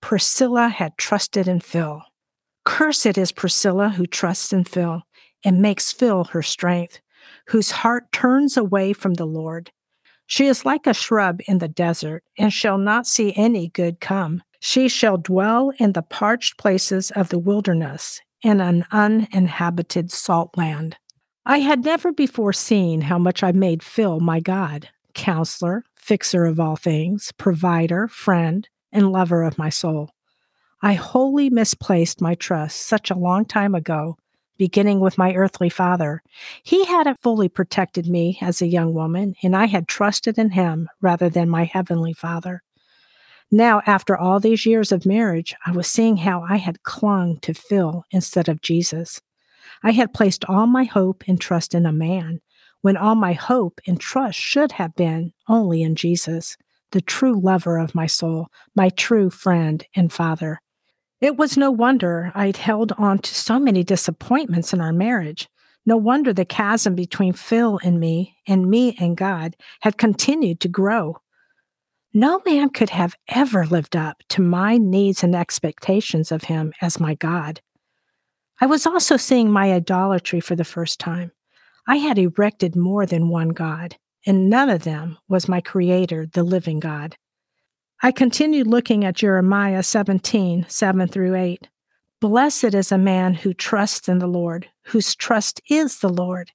Priscilla 0.00 0.68
had 0.68 0.98
trusted 0.98 1.48
in 1.48 1.60
Phil. 1.60 2.02
Cursed 2.64 3.16
is 3.18 3.32
Priscilla 3.32 3.90
who 3.90 4.06
trusts 4.06 4.52
in 4.52 4.64
Phil 4.64 5.02
and 5.44 5.62
makes 5.62 5.92
Phil 5.92 6.24
her 6.24 6.42
strength, 6.42 7.00
whose 7.48 7.70
heart 7.70 8.12
turns 8.12 8.56
away 8.56 8.92
from 8.92 9.14
the 9.14 9.26
Lord. 9.26 9.70
She 10.26 10.46
is 10.46 10.64
like 10.64 10.86
a 10.86 10.94
shrub 10.94 11.40
in 11.46 11.58
the 11.58 11.68
desert, 11.68 12.24
and 12.38 12.52
shall 12.52 12.78
not 12.78 13.06
see 13.06 13.32
any 13.36 13.68
good 13.68 14.00
come. 14.00 14.42
She 14.60 14.88
shall 14.88 15.18
dwell 15.18 15.72
in 15.78 15.92
the 15.92 16.02
parched 16.02 16.56
places 16.56 17.10
of 17.10 17.28
the 17.28 17.38
wilderness, 17.38 18.20
in 18.42 18.60
an 18.60 18.86
uninhabited 18.90 20.10
salt 20.10 20.56
land. 20.56 20.96
I 21.44 21.58
had 21.58 21.84
never 21.84 22.12
before 22.12 22.54
seen 22.54 23.02
how 23.02 23.18
much 23.18 23.42
I 23.42 23.52
made 23.52 23.82
Phil 23.82 24.20
my 24.20 24.40
God, 24.40 24.88
counselor, 25.12 25.84
fixer 25.94 26.46
of 26.46 26.58
all 26.58 26.76
things, 26.76 27.32
provider, 27.32 28.08
friend, 28.08 28.68
and 28.92 29.12
lover 29.12 29.42
of 29.42 29.58
my 29.58 29.68
soul. 29.68 30.10
I 30.80 30.94
wholly 30.94 31.50
misplaced 31.50 32.20
my 32.20 32.34
trust 32.34 32.80
such 32.82 33.10
a 33.10 33.18
long 33.18 33.44
time 33.44 33.74
ago 33.74 34.16
beginning 34.56 35.00
with 35.00 35.18
my 35.18 35.34
earthly 35.34 35.68
father. 35.68 36.22
He 36.62 36.84
hadn't 36.84 37.22
fully 37.22 37.48
protected 37.48 38.06
me 38.06 38.38
as 38.40 38.60
a 38.60 38.66
young 38.66 38.94
woman, 38.94 39.34
and 39.42 39.56
I 39.56 39.66
had 39.66 39.88
trusted 39.88 40.38
in 40.38 40.50
him 40.50 40.88
rather 41.00 41.28
than 41.28 41.48
my 41.48 41.64
heavenly 41.64 42.12
father. 42.12 42.62
Now, 43.50 43.82
after 43.86 44.16
all 44.16 44.40
these 44.40 44.66
years 44.66 44.90
of 44.90 45.06
marriage, 45.06 45.54
I 45.66 45.72
was 45.72 45.86
seeing 45.86 46.16
how 46.16 46.42
I 46.42 46.56
had 46.56 46.82
clung 46.82 47.38
to 47.40 47.54
Phil 47.54 48.04
instead 48.10 48.48
of 48.48 48.62
Jesus. 48.62 49.20
I 49.82 49.92
had 49.92 50.14
placed 50.14 50.44
all 50.46 50.66
my 50.66 50.84
hope 50.84 51.24
and 51.28 51.40
trust 51.40 51.74
in 51.74 51.86
a 51.86 51.92
man, 51.92 52.40
when 52.80 52.96
all 52.96 53.14
my 53.14 53.32
hope 53.32 53.80
and 53.86 54.00
trust 54.00 54.38
should 54.38 54.72
have 54.72 54.94
been 54.94 55.32
only 55.48 55.82
in 55.82 55.94
Jesus, 55.94 56.56
the 56.92 57.00
true 57.00 57.38
lover 57.40 57.78
of 57.78 57.94
my 57.94 58.06
soul, 58.06 58.48
my 58.74 58.88
true 58.88 59.30
friend 59.30 59.84
and 59.94 60.12
father. 60.12 60.60
It 61.20 61.36
was 61.36 61.56
no 61.56 61.70
wonder 61.70 62.32
I'd 62.34 62.56
held 62.56 62.92
on 62.98 63.18
to 63.18 63.34
so 63.34 63.58
many 63.58 63.82
disappointments 63.82 64.72
in 64.72 64.80
our 64.80 64.92
marriage. 64.92 65.48
No 65.86 65.96
wonder 65.96 66.32
the 66.32 66.44
chasm 66.44 66.94
between 66.94 67.32
Phil 67.32 67.78
and 67.82 68.00
me, 68.00 68.36
and 68.46 68.68
me 68.68 68.96
and 68.98 69.16
God, 69.16 69.56
had 69.82 69.98
continued 69.98 70.60
to 70.60 70.68
grow. 70.68 71.18
No 72.12 72.40
man 72.46 72.70
could 72.70 72.90
have 72.90 73.16
ever 73.28 73.66
lived 73.66 73.96
up 73.96 74.22
to 74.30 74.40
my 74.40 74.78
needs 74.78 75.22
and 75.22 75.34
expectations 75.34 76.30
of 76.30 76.44
him 76.44 76.72
as 76.80 77.00
my 77.00 77.14
God. 77.14 77.60
I 78.60 78.66
was 78.66 78.86
also 78.86 79.16
seeing 79.16 79.50
my 79.50 79.72
idolatry 79.72 80.40
for 80.40 80.54
the 80.54 80.64
first 80.64 81.00
time. 81.00 81.32
I 81.86 81.96
had 81.96 82.18
erected 82.18 82.76
more 82.76 83.04
than 83.04 83.28
one 83.28 83.50
God, 83.50 83.96
and 84.26 84.48
none 84.48 84.70
of 84.70 84.84
them 84.84 85.18
was 85.28 85.48
my 85.48 85.60
Creator, 85.60 86.28
the 86.32 86.44
living 86.44 86.80
God. 86.80 87.16
I 88.04 88.12
continued 88.12 88.66
looking 88.66 89.02
at 89.06 89.16
Jeremiah 89.16 89.82
17, 89.82 90.66
7 90.68 91.08
through 91.08 91.36
8. 91.36 91.68
Blessed 92.20 92.74
is 92.74 92.92
a 92.92 92.98
man 92.98 93.32
who 93.32 93.54
trusts 93.54 94.10
in 94.10 94.18
the 94.18 94.26
Lord, 94.26 94.68
whose 94.82 95.14
trust 95.14 95.62
is 95.70 96.00
the 96.00 96.10
Lord. 96.10 96.50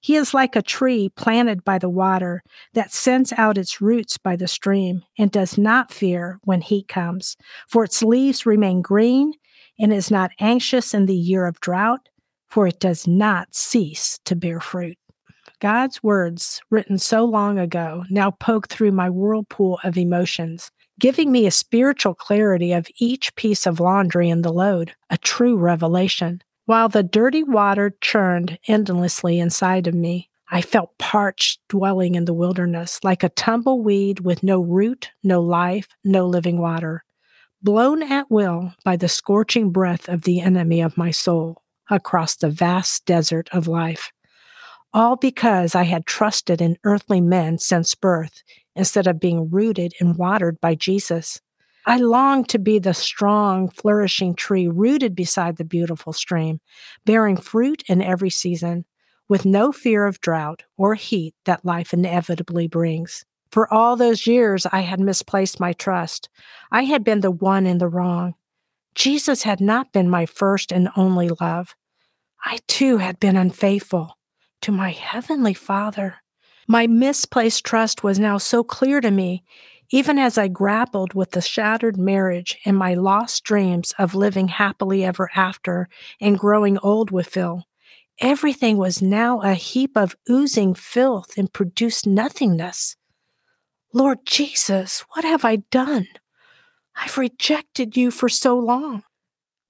He 0.00 0.16
is 0.16 0.34
like 0.34 0.56
a 0.56 0.60
tree 0.60 1.08
planted 1.14 1.62
by 1.62 1.78
the 1.78 1.88
water 1.88 2.42
that 2.74 2.92
sends 2.92 3.32
out 3.34 3.56
its 3.56 3.80
roots 3.80 4.18
by 4.18 4.34
the 4.34 4.48
stream 4.48 5.04
and 5.16 5.30
does 5.30 5.56
not 5.56 5.92
fear 5.92 6.40
when 6.42 6.62
heat 6.62 6.88
comes, 6.88 7.36
for 7.68 7.84
its 7.84 8.02
leaves 8.02 8.44
remain 8.44 8.82
green 8.82 9.34
and 9.78 9.92
is 9.92 10.10
not 10.10 10.32
anxious 10.40 10.94
in 10.94 11.06
the 11.06 11.14
year 11.14 11.46
of 11.46 11.60
drought, 11.60 12.08
for 12.48 12.66
it 12.66 12.80
does 12.80 13.06
not 13.06 13.54
cease 13.54 14.18
to 14.24 14.34
bear 14.34 14.58
fruit. 14.58 14.98
God's 15.60 16.02
words, 16.02 16.60
written 16.70 16.98
so 16.98 17.24
long 17.24 17.56
ago, 17.56 18.02
now 18.10 18.32
poke 18.32 18.66
through 18.66 18.92
my 18.92 19.08
whirlpool 19.08 19.78
of 19.84 19.96
emotions 19.96 20.72
giving 20.98 21.30
me 21.30 21.46
a 21.46 21.50
spiritual 21.50 22.14
clarity 22.14 22.72
of 22.72 22.88
each 22.98 23.34
piece 23.36 23.66
of 23.66 23.80
laundry 23.80 24.28
in 24.28 24.42
the 24.42 24.52
load, 24.52 24.92
a 25.10 25.18
true 25.18 25.56
revelation. 25.56 26.42
While 26.66 26.88
the 26.88 27.02
dirty 27.02 27.42
water 27.42 27.96
churned 28.00 28.58
endlessly 28.68 29.38
inside 29.38 29.86
of 29.86 29.94
me, 29.94 30.28
I 30.50 30.62
felt 30.62 30.96
parched 30.98 31.60
dwelling 31.68 32.14
in 32.14 32.24
the 32.24 32.34
wilderness, 32.34 33.00
like 33.04 33.22
a 33.22 33.28
tumbleweed 33.28 34.20
with 34.20 34.42
no 34.42 34.60
root, 34.60 35.10
no 35.22 35.40
life, 35.40 35.88
no 36.04 36.26
living 36.26 36.58
water, 36.58 37.04
blown 37.62 38.02
at 38.02 38.30
will 38.30 38.74
by 38.84 38.96
the 38.96 39.08
scorching 39.08 39.70
breath 39.70 40.08
of 40.08 40.22
the 40.22 40.40
enemy 40.40 40.80
of 40.80 40.96
my 40.96 41.10
soul 41.10 41.62
across 41.90 42.36
the 42.36 42.50
vast 42.50 43.04
desert 43.04 43.48
of 43.52 43.68
life. 43.68 44.10
All 44.94 45.16
because 45.16 45.74
I 45.74 45.82
had 45.82 46.06
trusted 46.06 46.62
in 46.62 46.78
earthly 46.82 47.20
men 47.20 47.58
since 47.58 47.94
birth 47.94 48.42
instead 48.74 49.06
of 49.06 49.20
being 49.20 49.50
rooted 49.50 49.92
and 50.00 50.16
watered 50.16 50.60
by 50.60 50.74
Jesus. 50.74 51.40
I 51.84 51.98
longed 51.98 52.48
to 52.50 52.58
be 52.58 52.78
the 52.78 52.94
strong, 52.94 53.68
flourishing 53.68 54.34
tree 54.34 54.68
rooted 54.68 55.14
beside 55.14 55.56
the 55.56 55.64
beautiful 55.64 56.12
stream, 56.12 56.60
bearing 57.04 57.36
fruit 57.36 57.82
in 57.86 58.02
every 58.02 58.30
season, 58.30 58.84
with 59.28 59.44
no 59.44 59.72
fear 59.72 60.06
of 60.06 60.20
drought 60.20 60.64
or 60.76 60.94
heat 60.94 61.34
that 61.44 61.64
life 61.64 61.92
inevitably 61.92 62.66
brings. 62.66 63.24
For 63.50 63.72
all 63.72 63.96
those 63.96 64.26
years, 64.26 64.66
I 64.70 64.80
had 64.80 65.00
misplaced 65.00 65.60
my 65.60 65.72
trust. 65.72 66.28
I 66.70 66.84
had 66.84 67.04
been 67.04 67.20
the 67.20 67.30
one 67.30 67.66
in 67.66 67.78
the 67.78 67.88
wrong. 67.88 68.34
Jesus 68.94 69.42
had 69.42 69.60
not 69.60 69.92
been 69.92 70.10
my 70.10 70.26
first 70.26 70.72
and 70.72 70.88
only 70.96 71.30
love. 71.40 71.74
I 72.44 72.58
too 72.66 72.98
had 72.98 73.18
been 73.20 73.36
unfaithful 73.36 74.17
to 74.62 74.72
my 74.72 74.90
Heavenly 74.90 75.54
Father. 75.54 76.16
My 76.66 76.86
misplaced 76.86 77.64
trust 77.64 78.02
was 78.02 78.18
now 78.18 78.38
so 78.38 78.62
clear 78.62 79.00
to 79.00 79.10
me, 79.10 79.42
even 79.90 80.18
as 80.18 80.36
I 80.36 80.48
grappled 80.48 81.14
with 81.14 81.30
the 81.30 81.40
shattered 81.40 81.96
marriage 81.96 82.58
and 82.64 82.76
my 82.76 82.94
lost 82.94 83.44
dreams 83.44 83.94
of 83.98 84.14
living 84.14 84.48
happily 84.48 85.04
ever 85.04 85.30
after 85.34 85.88
and 86.20 86.38
growing 86.38 86.78
old 86.78 87.10
with 87.10 87.28
Phil. 87.28 87.64
Everything 88.20 88.76
was 88.76 89.00
now 89.00 89.40
a 89.40 89.54
heap 89.54 89.96
of 89.96 90.16
oozing 90.28 90.74
filth 90.74 91.38
and 91.38 91.52
produced 91.52 92.06
nothingness. 92.06 92.96
Lord 93.94 94.18
Jesus, 94.26 95.04
what 95.12 95.24
have 95.24 95.44
I 95.44 95.56
done? 95.70 96.08
I've 96.96 97.16
rejected 97.16 97.96
you 97.96 98.10
for 98.10 98.28
so 98.28 98.58
long. 98.58 99.04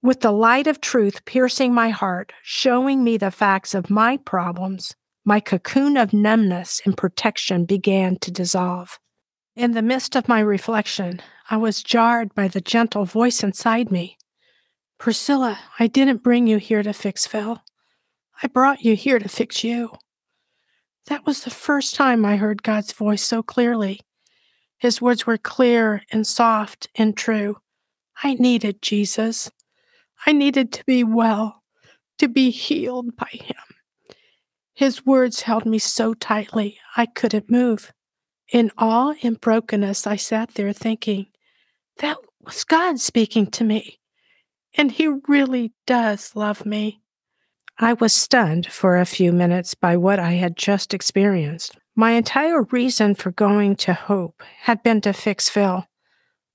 With 0.00 0.20
the 0.20 0.30
light 0.30 0.68
of 0.68 0.80
truth 0.80 1.24
piercing 1.24 1.74
my 1.74 1.88
heart, 1.88 2.32
showing 2.42 3.02
me 3.02 3.16
the 3.16 3.32
facts 3.32 3.74
of 3.74 3.90
my 3.90 4.16
problems, 4.16 4.94
my 5.24 5.40
cocoon 5.40 5.96
of 5.96 6.12
numbness 6.12 6.80
and 6.84 6.96
protection 6.96 7.64
began 7.64 8.16
to 8.20 8.30
dissolve. 8.30 9.00
In 9.56 9.72
the 9.72 9.82
midst 9.82 10.14
of 10.14 10.28
my 10.28 10.38
reflection, 10.38 11.20
I 11.50 11.56
was 11.56 11.82
jarred 11.82 12.32
by 12.32 12.46
the 12.46 12.60
gentle 12.60 13.04
voice 13.04 13.42
inside 13.42 13.90
me. 13.90 14.16
Priscilla, 14.98 15.58
I 15.80 15.88
didn't 15.88 16.22
bring 16.22 16.46
you 16.46 16.58
here 16.58 16.84
to 16.84 16.92
fix 16.92 17.26
Phil. 17.26 17.60
I 18.40 18.46
brought 18.46 18.82
you 18.82 18.94
here 18.94 19.18
to 19.18 19.28
fix 19.28 19.64
you. 19.64 19.90
That 21.06 21.26
was 21.26 21.42
the 21.42 21.50
first 21.50 21.96
time 21.96 22.24
I 22.24 22.36
heard 22.36 22.62
God's 22.62 22.92
voice 22.92 23.22
so 23.22 23.42
clearly. 23.42 24.00
His 24.78 25.02
words 25.02 25.26
were 25.26 25.38
clear 25.38 26.02
and 26.12 26.24
soft 26.24 26.86
and 26.94 27.16
true. 27.16 27.56
I 28.22 28.34
needed 28.34 28.80
Jesus. 28.80 29.50
I 30.26 30.32
needed 30.32 30.72
to 30.72 30.84
be 30.84 31.04
well, 31.04 31.62
to 32.18 32.28
be 32.28 32.50
healed 32.50 33.16
by 33.16 33.30
him. 33.30 33.56
His 34.74 35.04
words 35.04 35.42
held 35.42 35.66
me 35.66 35.78
so 35.78 36.14
tightly 36.14 36.78
I 36.96 37.06
couldn't 37.06 37.50
move. 37.50 37.92
In 38.52 38.70
awe 38.78 39.14
and 39.22 39.40
brokenness, 39.40 40.06
I 40.06 40.16
sat 40.16 40.54
there 40.54 40.72
thinking, 40.72 41.26
that 41.98 42.16
was 42.44 42.64
God 42.64 43.00
speaking 43.00 43.46
to 43.48 43.64
me. 43.64 43.98
And 44.76 44.92
he 44.92 45.08
really 45.26 45.72
does 45.86 46.36
love 46.36 46.64
me. 46.64 47.00
I 47.78 47.92
was 47.94 48.12
stunned 48.12 48.66
for 48.66 48.96
a 48.96 49.06
few 49.06 49.32
minutes 49.32 49.74
by 49.74 49.96
what 49.96 50.18
I 50.18 50.32
had 50.32 50.56
just 50.56 50.94
experienced. 50.94 51.76
My 51.94 52.12
entire 52.12 52.62
reason 52.62 53.14
for 53.14 53.32
going 53.32 53.76
to 53.76 53.94
Hope 53.94 54.42
had 54.60 54.82
been 54.82 55.00
to 55.02 55.12
fix 55.12 55.48
Phil. 55.48 55.86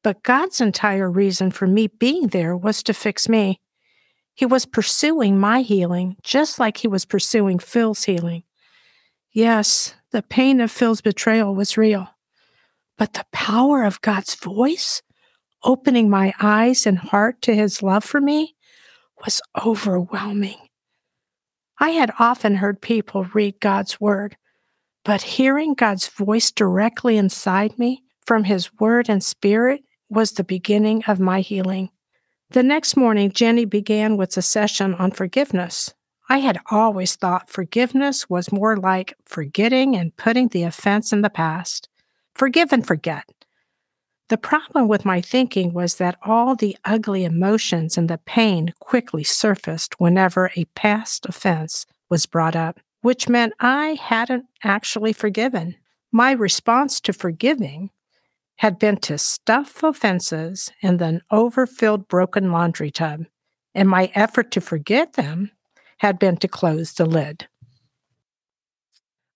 But 0.04 0.22
God's 0.22 0.60
entire 0.60 1.10
reason 1.10 1.50
for 1.50 1.66
me 1.66 1.88
being 1.88 2.28
there 2.28 2.56
was 2.58 2.84
to 2.84 2.94
fix 2.94 3.30
me. 3.30 3.62
He 4.36 4.46
was 4.46 4.66
pursuing 4.66 5.40
my 5.40 5.62
healing 5.62 6.18
just 6.24 6.60
like 6.60 6.78
he 6.78 6.88
was 6.88 7.06
pursuing 7.06 7.58
Phil's 7.58 8.04
healing. 8.04 8.44
Yes, 9.32 9.96
the 10.12 10.22
pain 10.22 10.60
of 10.60 10.72
Phil's 10.72 11.02
betrayal 11.02 11.56
was 11.56 11.78
real. 11.78 12.10
But 12.98 13.14
the 13.14 13.26
power 13.32 13.84
of 13.84 14.02
God's 14.02 14.36
voice, 14.36 15.02
opening 15.64 16.10
my 16.10 16.34
eyes 16.40 16.86
and 16.86 16.98
heart 17.00 17.42
to 17.44 17.56
his 17.56 17.82
love 17.82 18.04
for 18.04 18.20
me, 18.20 18.56
was 19.24 19.42
overwhelming. 19.66 20.58
I 21.80 21.92
had 21.92 22.12
often 22.20 22.56
heard 22.56 22.82
people 22.82 23.26
read 23.34 23.60
God's 23.60 24.00
word, 24.00 24.38
but 25.06 25.22
hearing 25.22 25.74
God's 25.74 26.08
voice 26.08 26.52
directly 26.52 27.18
inside 27.18 27.80
me 27.80 28.04
from 28.26 28.46
His 28.46 28.74
Word 28.80 29.10
and 29.10 29.24
Spirit 29.24 29.84
was 30.14 30.32
the 30.32 30.44
beginning 30.44 31.04
of 31.08 31.20
my 31.20 31.42
healing. 31.42 31.90
The 32.52 32.64
next 32.64 32.96
morning, 32.96 33.32
Jenny 33.32 33.66
began 33.66 34.16
with 34.18 34.38
a 34.38 34.42
session 34.42 34.94
on 34.96 35.12
forgiveness. 35.12 35.94
I 36.30 36.38
had 36.38 36.60
always 36.72 37.16
thought 37.16 37.50
forgiveness 37.50 38.30
was 38.30 38.52
more 38.52 38.78
like 38.78 39.14
forgetting 39.26 39.96
and 39.96 40.16
putting 40.16 40.48
the 40.48 40.64
offense 40.64 41.12
in 41.12 41.22
the 41.22 41.30
past. 41.30 41.90
Forgive 42.36 42.72
and 42.72 42.86
forget. 42.86 43.26
The 44.30 44.38
problem 44.38 44.88
with 44.88 45.06
my 45.06 45.20
thinking 45.20 45.74
was 45.74 45.96
that 45.96 46.18
all 46.24 46.56
the 46.56 46.78
ugly 46.86 47.26
emotions 47.26 47.98
and 47.98 48.10
the 48.10 48.20
pain 48.20 48.74
quickly 48.80 49.24
surfaced 49.24 50.00
whenever 50.00 50.52
a 50.56 50.66
past 50.76 51.26
offense 51.26 51.86
was 52.10 52.26
brought 52.26 52.56
up 52.56 52.80
which 53.04 53.28
meant 53.30 53.54
I 53.60 54.00
hadn't 54.02 54.46
actually 54.64 55.14
forgiven. 55.14 55.76
My 56.12 56.32
response 56.32 57.00
to 57.02 57.14
forgiving 57.14 57.92
had 58.58 58.80
been 58.80 58.98
to 58.98 59.18
stuff 59.18 59.84
offenses 59.84 60.72
in 60.82 61.02
an 61.02 61.22
overfilled 61.32 62.08
broken 62.08 62.52
laundry 62.52 62.92
tub, 62.92 63.26
and 63.76 63.90
my 63.90 64.12
effort 64.14 64.52
to 64.52 64.62
forget 64.62 65.14
them 65.14 65.52
had 65.98 66.20
been 66.20 66.38
to 66.38 66.48
close 66.48 66.94
the 66.94 67.06
lid. 67.06 67.48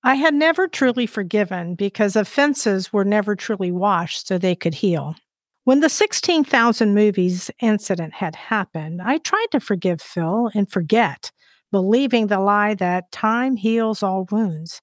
I 0.04 0.16
had 0.16 0.34
never 0.34 0.68
truly 0.68 1.06
forgiven 1.06 1.76
because 1.76 2.16
offenses 2.16 2.94
were 2.94 3.04
never 3.04 3.36
truly 3.36 3.72
washed 3.72 4.28
so 4.28 4.38
they 4.38 4.56
could 4.56 4.76
heal. 4.76 5.16
When 5.64 5.82
the 5.82 5.90
16,000 5.90 6.94
movies 6.94 7.52
incident 7.60 8.14
had 8.14 8.36
happened, 8.36 9.02
I 9.02 9.18
tried 9.18 9.48
to 9.52 9.60
forgive 9.60 10.02
Phil 10.02 10.50
and 10.54 10.72
forget 10.72 11.32
believing 11.72 12.28
the 12.28 12.40
lie 12.40 12.74
that 12.76 13.12
time 13.12 13.56
heals 13.56 14.02
all 14.02 14.28
wounds. 14.32 14.82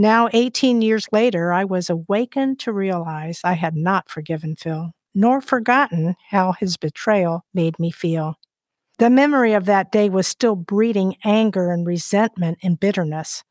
Now, 0.00 0.28
18 0.32 0.80
years 0.80 1.08
later, 1.10 1.52
I 1.52 1.64
was 1.64 1.90
awakened 1.90 2.60
to 2.60 2.72
realize 2.72 3.40
I 3.42 3.54
had 3.54 3.74
not 3.74 4.08
forgiven 4.08 4.54
Phil, 4.54 4.92
nor 5.12 5.40
forgotten 5.40 6.14
how 6.30 6.52
his 6.52 6.76
betrayal 6.76 7.44
made 7.52 7.80
me 7.80 7.90
feel. 7.90 8.36
The 9.00 9.10
memory 9.10 9.54
of 9.54 9.64
that 9.64 9.90
day 9.90 10.08
was 10.08 10.28
still 10.28 10.54
breeding 10.54 11.16
anger 11.24 11.72
and 11.72 11.84
resentment 11.84 12.58
and 12.62 12.78
bitterness. 12.78 13.42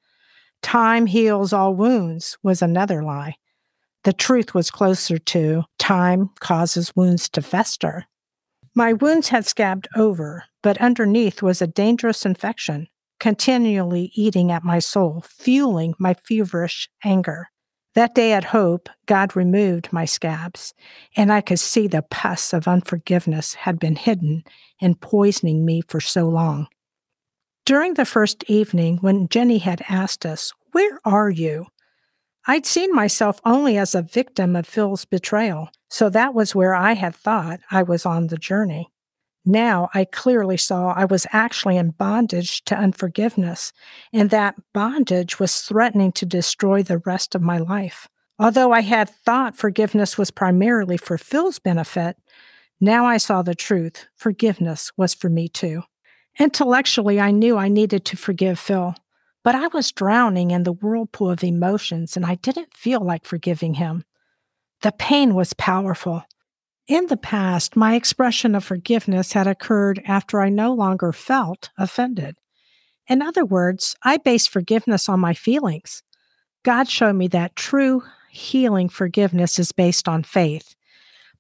Time 0.62 1.06
heals 1.06 1.52
all 1.52 1.76
wounds 1.76 2.38
was 2.44 2.62
another 2.62 3.04
lie. 3.04 3.36
The 4.06 4.14
truth 4.14 4.54
was 4.54 4.72
closer 4.72 5.18
to 5.18 5.66
time 5.78 6.30
causes 6.40 6.96
wounds 6.96 7.28
to 7.32 7.42
fester. 7.42 8.06
My 8.74 8.94
wounds 8.94 9.28
had 9.28 9.46
scabbed 9.46 9.90
over, 9.98 10.46
but 10.64 10.78
underneath 10.78 11.42
was 11.42 11.62
a 11.62 11.68
dangerous 11.68 12.26
infection, 12.26 12.88
continually 13.20 14.12
eating 14.16 14.52
at 14.52 14.64
my 14.64 14.80
soul, 14.80 15.24
fueling 15.28 15.94
my 16.00 16.14
feverish 16.14 16.90
anger. 17.04 17.50
That 17.96 18.14
day 18.14 18.34
at 18.34 18.44
Hope, 18.44 18.90
God 19.08 19.36
removed 19.36 19.92
my 19.92 20.06
scabs, 20.06 20.74
and 21.16 21.34
I 21.34 21.42
could 21.42 21.60
see 21.60 21.88
the 21.88 22.04
pus 22.04 22.54
of 22.54 22.68
unforgiveness 22.68 23.56
had 23.56 23.80
been 23.80 23.96
hidden 23.96 24.44
and 24.80 25.02
poisoning 25.02 25.66
me 25.66 25.82
for 25.88 26.00
so 26.00 26.30
long. 26.30 26.68
During 27.66 27.96
the 27.96 28.06
first 28.06 28.44
evening, 28.48 28.98
when 29.02 29.28
Jenny 29.30 29.58
had 29.58 29.84
asked 29.90 30.26
us, 30.26 30.54
Where 30.74 31.00
are 31.06 31.30
you? 31.30 31.66
I'd 32.46 32.66
seen 32.66 32.94
myself 32.94 33.42
only 33.44 33.78
as 33.78 33.94
a 33.94 34.04
victim 34.04 34.56
of 34.56 34.68
Phil's 34.68 35.04
betrayal, 35.04 35.70
so 35.90 36.10
that 36.10 36.34
was 36.34 36.56
where 36.56 36.76
I 36.76 36.94
had 36.94 37.16
thought 37.16 37.60
I 37.72 37.84
was 37.84 38.06
on 38.06 38.28
the 38.28 38.38
journey. 38.38 38.90
Now 39.48 39.88
I 39.94 40.04
clearly 40.04 40.58
saw 40.58 40.90
I 40.90 41.06
was 41.06 41.26
actually 41.32 41.78
in 41.78 41.92
bondage 41.92 42.66
to 42.66 42.76
unforgiveness, 42.76 43.72
and 44.12 44.30
that 44.30 44.56
bondage 44.74 45.40
was 45.40 45.62
threatening 45.62 46.12
to 46.14 46.26
destroy 46.26 46.84
the 46.84 46.98
rest 46.98 47.34
of 47.34 47.42
my 47.42 47.58
life. 47.58 48.10
Although 48.38 48.74
I 48.74 48.82
had 48.82 49.10
thought 49.10 49.56
forgiveness 49.56 50.18
was 50.18 50.32
primarily 50.32 50.98
for 50.98 51.18
Phil's 51.18 51.60
benefit, 51.60 52.18
now 52.82 53.06
I 53.06 53.16
saw 53.16 53.42
the 53.42 53.56
truth. 53.56 54.08
Forgiveness 54.18 54.92
was 54.98 55.14
for 55.14 55.30
me 55.30 55.48
too. 55.48 55.84
Intellectually, 56.38 57.18
I 57.18 57.32
knew 57.32 57.58
I 57.58 57.70
needed 57.70 58.04
to 58.04 58.18
forgive 58.18 58.60
Phil. 58.60 58.96
But 59.46 59.56
I 59.56 59.68
was 59.68 59.94
drowning 59.94 60.52
in 60.52 60.64
the 60.64 60.74
whirlpool 60.74 61.30
of 61.30 61.42
emotions 61.42 62.18
and 62.18 62.26
I 62.26 62.36
didn't 62.36 62.74
feel 62.74 63.00
like 63.00 63.26
forgiving 63.26 63.76
him. 63.76 64.04
The 64.82 64.92
pain 64.92 65.36
was 65.36 65.54
powerful. 65.54 66.26
In 66.88 67.08
the 67.08 67.18
past, 67.18 67.76
my 67.76 67.96
expression 67.96 68.56
of 68.56 68.64
forgiveness 68.64 69.34
had 69.34 69.48
occurred 69.48 70.02
after 70.06 70.42
I 70.42 70.50
no 70.50 70.74
longer 70.74 71.12
felt 71.12 71.70
offended. 71.78 72.38
In 73.08 73.22
other 73.22 73.46
words, 73.46 73.96
I 74.04 74.18
based 74.18 74.50
forgiveness 74.50 75.10
on 75.10 75.20
my 75.20 75.34
feelings. 75.34 76.04
God 76.64 76.88
showed 76.90 77.16
me 77.16 77.28
that 77.30 77.56
true 77.56 78.04
healing 78.30 78.90
forgiveness 78.90 79.60
is 79.60 79.72
based 79.72 80.08
on 80.08 80.24
faith 80.24 80.76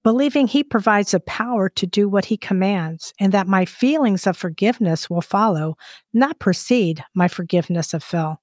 believing 0.08 0.48
He 0.48 0.64
provides 0.64 1.12
the 1.12 1.20
power 1.20 1.68
to 1.68 1.86
do 1.86 2.08
what 2.08 2.24
He 2.24 2.38
commands, 2.38 3.14
and 3.20 3.34
that 3.34 3.46
my 3.46 3.66
feelings 3.66 4.26
of 4.26 4.38
forgiveness 4.38 5.10
will 5.10 5.20
follow, 5.20 5.76
not 6.14 6.40
precede 6.40 7.04
my 7.14 7.28
forgiveness 7.28 7.94
of 7.94 8.02
Phil. 8.02 8.40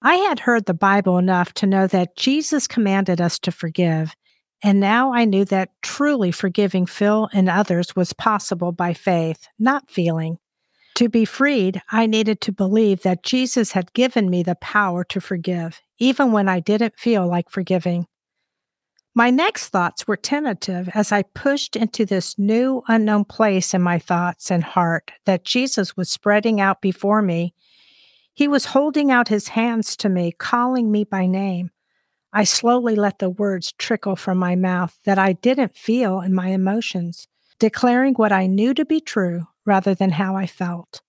I 0.00 0.14
had 0.14 0.40
heard 0.40 0.64
the 0.64 0.72
Bible 0.72 1.18
enough 1.18 1.52
to 1.54 1.66
know 1.66 1.86
that 1.88 2.16
Jesus 2.16 2.66
commanded 2.66 3.20
us 3.20 3.38
to 3.40 3.52
forgive, 3.52 4.16
and 4.62 4.80
now 4.80 5.12
I 5.12 5.24
knew 5.24 5.44
that 5.46 5.70
truly 5.82 6.32
forgiving 6.32 6.86
Phil 6.86 7.28
and 7.32 7.48
others 7.48 7.94
was 7.94 8.12
possible 8.12 8.72
by 8.72 8.92
faith, 8.92 9.48
not 9.58 9.90
feeling. 9.90 10.38
To 10.96 11.08
be 11.08 11.24
freed, 11.24 11.80
I 11.92 12.06
needed 12.06 12.40
to 12.40 12.52
believe 12.52 13.02
that 13.02 13.22
Jesus 13.22 13.72
had 13.72 13.92
given 13.92 14.28
me 14.28 14.42
the 14.42 14.56
power 14.56 15.04
to 15.04 15.20
forgive, 15.20 15.80
even 15.98 16.32
when 16.32 16.48
I 16.48 16.58
didn't 16.58 16.98
feel 16.98 17.26
like 17.26 17.50
forgiving. 17.50 18.06
My 19.14 19.30
next 19.30 19.68
thoughts 19.68 20.08
were 20.08 20.16
tentative 20.16 20.88
as 20.94 21.12
I 21.12 21.22
pushed 21.22 21.76
into 21.76 22.04
this 22.04 22.36
new 22.38 22.82
unknown 22.88 23.26
place 23.26 23.74
in 23.74 23.82
my 23.82 23.98
thoughts 23.98 24.50
and 24.50 24.64
heart 24.64 25.12
that 25.24 25.44
Jesus 25.44 25.96
was 25.96 26.10
spreading 26.10 26.60
out 26.60 26.80
before 26.80 27.22
me. 27.22 27.54
He 28.34 28.48
was 28.48 28.66
holding 28.66 29.10
out 29.10 29.28
his 29.28 29.48
hands 29.48 29.96
to 29.98 30.08
me, 30.08 30.32
calling 30.32 30.90
me 30.90 31.04
by 31.04 31.26
name. 31.26 31.70
I 32.38 32.44
slowly 32.44 32.94
let 32.94 33.18
the 33.18 33.30
words 33.30 33.72
trickle 33.78 34.14
from 34.14 34.38
my 34.38 34.54
mouth 34.54 34.96
that 35.04 35.18
I 35.18 35.32
didn't 35.32 35.74
feel 35.74 36.20
in 36.20 36.32
my 36.32 36.50
emotions, 36.50 37.26
declaring 37.58 38.14
what 38.14 38.30
I 38.30 38.46
knew 38.46 38.74
to 38.74 38.84
be 38.84 39.00
true 39.00 39.48
rather 39.66 39.92
than 39.92 40.12
how 40.12 40.36
I 40.36 40.46
felt. 40.46 41.00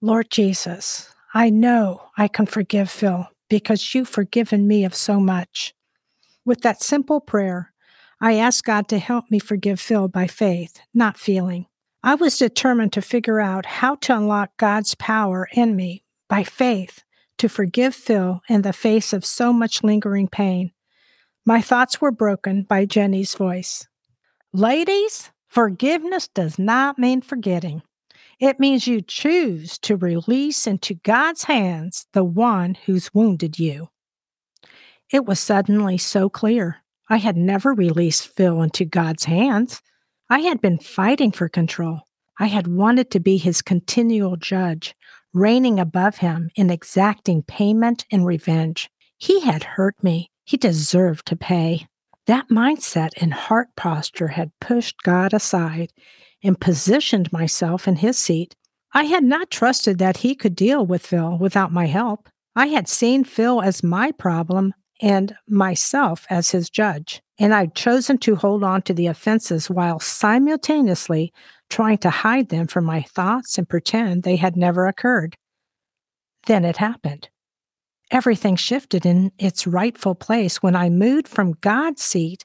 Lord 0.00 0.30
Jesus, 0.30 1.12
I 1.34 1.50
know 1.50 2.08
I 2.16 2.26
can 2.26 2.46
forgive 2.46 2.90
Phil 2.90 3.28
because 3.50 3.94
you've 3.94 4.08
forgiven 4.08 4.66
me 4.66 4.86
of 4.86 4.94
so 4.94 5.20
much. 5.20 5.74
With 6.46 6.62
that 6.62 6.82
simple 6.82 7.20
prayer, 7.20 7.74
I 8.18 8.36
asked 8.36 8.64
God 8.64 8.88
to 8.88 8.98
help 8.98 9.30
me 9.30 9.38
forgive 9.38 9.78
Phil 9.78 10.08
by 10.08 10.26
faith, 10.26 10.80
not 10.94 11.18
feeling. 11.18 11.66
I 12.02 12.14
was 12.14 12.38
determined 12.38 12.94
to 12.94 13.02
figure 13.02 13.40
out 13.40 13.66
how 13.66 13.96
to 13.96 14.16
unlock 14.16 14.56
God's 14.56 14.94
power 14.94 15.50
in 15.52 15.76
me 15.76 16.02
by 16.30 16.44
faith 16.44 17.04
to 17.38 17.48
forgive 17.48 17.94
Phil 17.94 18.40
in 18.48 18.62
the 18.62 18.72
face 18.72 19.12
of 19.12 19.24
so 19.24 19.52
much 19.52 19.82
lingering 19.82 20.28
pain. 20.28 20.72
My 21.44 21.60
thoughts 21.60 22.00
were 22.00 22.10
broken 22.10 22.62
by 22.62 22.86
Jenny's 22.86 23.34
voice. 23.34 23.86
Ladies, 24.52 25.30
forgiveness 25.48 26.28
does 26.28 26.58
not 26.58 26.98
mean 26.98 27.20
forgetting. 27.20 27.82
It 28.40 28.60
means 28.60 28.86
you 28.86 29.00
choose 29.00 29.78
to 29.78 29.96
release 29.96 30.66
into 30.66 30.94
God's 30.94 31.44
hands 31.44 32.06
the 32.12 32.24
one 32.24 32.76
who's 32.84 33.14
wounded 33.14 33.58
you. 33.58 33.88
It 35.12 35.24
was 35.24 35.38
suddenly 35.38 35.98
so 35.98 36.28
clear. 36.28 36.78
I 37.08 37.18
had 37.18 37.36
never 37.36 37.72
released 37.72 38.26
Phil 38.26 38.60
into 38.62 38.84
God's 38.84 39.24
hands. 39.24 39.80
I 40.28 40.40
had 40.40 40.60
been 40.60 40.78
fighting 40.78 41.30
for 41.30 41.48
control. 41.48 42.00
I 42.38 42.46
had 42.46 42.66
wanted 42.66 43.12
to 43.12 43.20
be 43.20 43.36
his 43.36 43.62
continual 43.62 44.36
judge, 44.36 44.94
reigning 45.36 45.78
above 45.78 46.16
him 46.16 46.50
in 46.56 46.70
exacting 46.70 47.42
payment 47.42 48.06
and 48.10 48.24
revenge. 48.24 48.90
He 49.18 49.40
had 49.40 49.62
hurt 49.62 50.02
me. 50.02 50.30
He 50.44 50.56
deserved 50.56 51.26
to 51.26 51.36
pay. 51.36 51.86
That 52.26 52.48
mindset 52.48 53.10
and 53.20 53.32
heart 53.32 53.68
posture 53.76 54.28
had 54.28 54.50
pushed 54.60 55.02
God 55.02 55.34
aside 55.34 55.92
and 56.42 56.60
positioned 56.60 57.32
myself 57.32 57.86
in 57.86 57.96
his 57.96 58.18
seat. 58.18 58.56
I 58.92 59.04
had 59.04 59.24
not 59.24 59.50
trusted 59.50 59.98
that 59.98 60.18
he 60.18 60.34
could 60.34 60.56
deal 60.56 60.86
with 60.86 61.06
Phil 61.06 61.36
without 61.38 61.72
my 61.72 61.86
help. 61.86 62.28
I 62.54 62.68
had 62.68 62.88
seen 62.88 63.22
Phil 63.22 63.60
as 63.60 63.82
my 63.82 64.12
problem 64.12 64.72
and 65.02 65.36
myself 65.46 66.26
as 66.30 66.50
his 66.50 66.70
judge. 66.70 67.20
And 67.38 67.54
I've 67.54 67.74
chosen 67.74 68.18
to 68.18 68.36
hold 68.36 68.64
on 68.64 68.82
to 68.82 68.94
the 68.94 69.08
offenses 69.08 69.68
while 69.68 70.00
simultaneously 70.00 71.32
trying 71.68 71.98
to 71.98 72.10
hide 72.10 72.48
them 72.48 72.66
from 72.66 72.84
my 72.84 73.02
thoughts 73.02 73.58
and 73.58 73.68
pretend 73.68 74.22
they 74.22 74.36
had 74.36 74.56
never 74.56 74.86
occurred. 74.86 75.36
Then 76.46 76.64
it 76.64 76.78
happened. 76.78 77.28
Everything 78.10 78.56
shifted 78.56 79.04
in 79.04 79.32
its 79.38 79.66
rightful 79.66 80.14
place 80.14 80.62
when 80.62 80.76
I 80.76 80.88
moved 80.88 81.28
from 81.28 81.56
God's 81.60 82.02
seat 82.02 82.44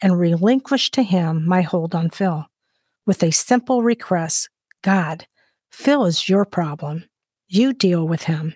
and 0.00 0.18
relinquished 0.18 0.94
to 0.94 1.02
Him 1.02 1.46
my 1.46 1.62
hold 1.62 1.94
on 1.94 2.08
Phil 2.08 2.46
with 3.06 3.22
a 3.22 3.30
simple 3.30 3.82
request 3.82 4.48
God, 4.82 5.26
Phil 5.70 6.04
is 6.04 6.28
your 6.28 6.44
problem. 6.44 7.04
You 7.48 7.72
deal 7.72 8.06
with 8.06 8.24
him. 8.24 8.54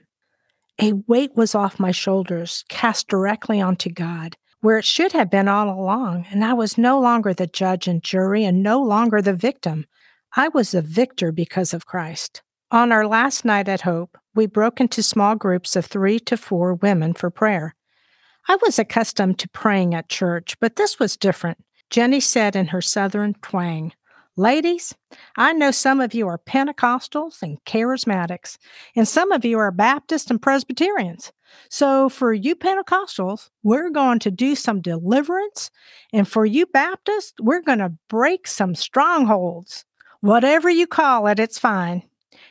A 0.81 0.93
weight 1.07 1.37
was 1.37 1.55
off 1.55 1.81
my 1.81 1.91
shoulders, 1.91 2.65
cast 2.69 3.09
directly 3.09 3.61
onto 3.61 3.91
God, 3.91 4.37
where 4.61 4.79
it 4.79 4.85
should 4.85 5.13
have 5.13 5.31
been 5.31 5.49
all 5.49 5.69
along, 5.69 6.27
and 6.31 6.45
I 6.45 6.53
was 6.53 6.79
no 6.79 7.01
longer 7.01 7.35
the 7.35 7.47
judge 7.47 7.87
and 7.87 8.03
jury 8.03 8.45
and 8.45 8.63
no 8.63 8.83
longer 8.83 9.21
the 9.23 9.35
victim. 9.35 9.87
I 10.37 10.49
was 10.49 10.75
a 10.75 10.83
victor 10.83 11.33
because 11.33 11.73
of 11.73 11.87
Christ. 11.87 12.43
On 12.71 12.91
our 12.91 13.07
last 13.07 13.45
night 13.45 13.69
at 13.69 13.83
Hope, 13.83 14.19
we 14.35 14.47
broke 14.47 14.81
into 14.81 15.03
small 15.03 15.35
groups 15.35 15.77
of 15.77 15.87
three 15.87 16.19
to 16.21 16.37
four 16.37 16.75
women 16.75 17.15
for 17.15 17.31
prayer. 17.31 17.75
I 18.49 18.57
was 18.63 18.79
accustomed 18.79 19.39
to 19.41 19.49
praying 19.49 19.95
at 19.95 20.09
church, 20.09 20.59
but 20.61 20.77
this 20.77 20.99
was 20.99 21.17
different. 21.17 21.59
Jenny 21.91 22.21
said 22.21 22.57
in 22.57 22.69
her 22.69 22.83
southern 22.83 23.35
twang, 23.43 23.93
Ladies, 24.37 24.95
I 25.37 25.55
know 25.55 25.71
some 25.71 26.01
of 26.01 26.13
you 26.13 26.29
are 26.29 26.39
Pentecostals 26.39 27.41
and 27.41 27.63
charismatics, 27.65 28.59
and 28.95 29.09
some 29.09 29.33
of 29.33 29.47
you 29.47 29.59
are 29.59 29.71
Baptists 29.71 30.31
and 30.31 30.43
Presbyterians. 30.43 31.33
So, 31.69 32.09
for 32.09 32.33
you 32.33 32.55
Pentecostals, 32.55 33.51
we're 33.63 33.91
going 33.91 34.19
to 34.21 34.31
do 34.31 34.55
some 34.55 34.81
deliverance, 34.81 35.71
and 36.13 36.27
for 36.27 36.47
you 36.47 36.67
Baptists, 36.67 37.35
we're 37.41 37.63
going 37.63 37.79
to 37.79 37.95
break 38.09 38.47
some 38.47 38.75
strongholds. 38.75 39.85
Whatever 40.21 40.71
you 40.71 40.87
call 40.87 41.27
it, 41.27 41.39
it's 41.39 41.59
fine. 41.59 42.03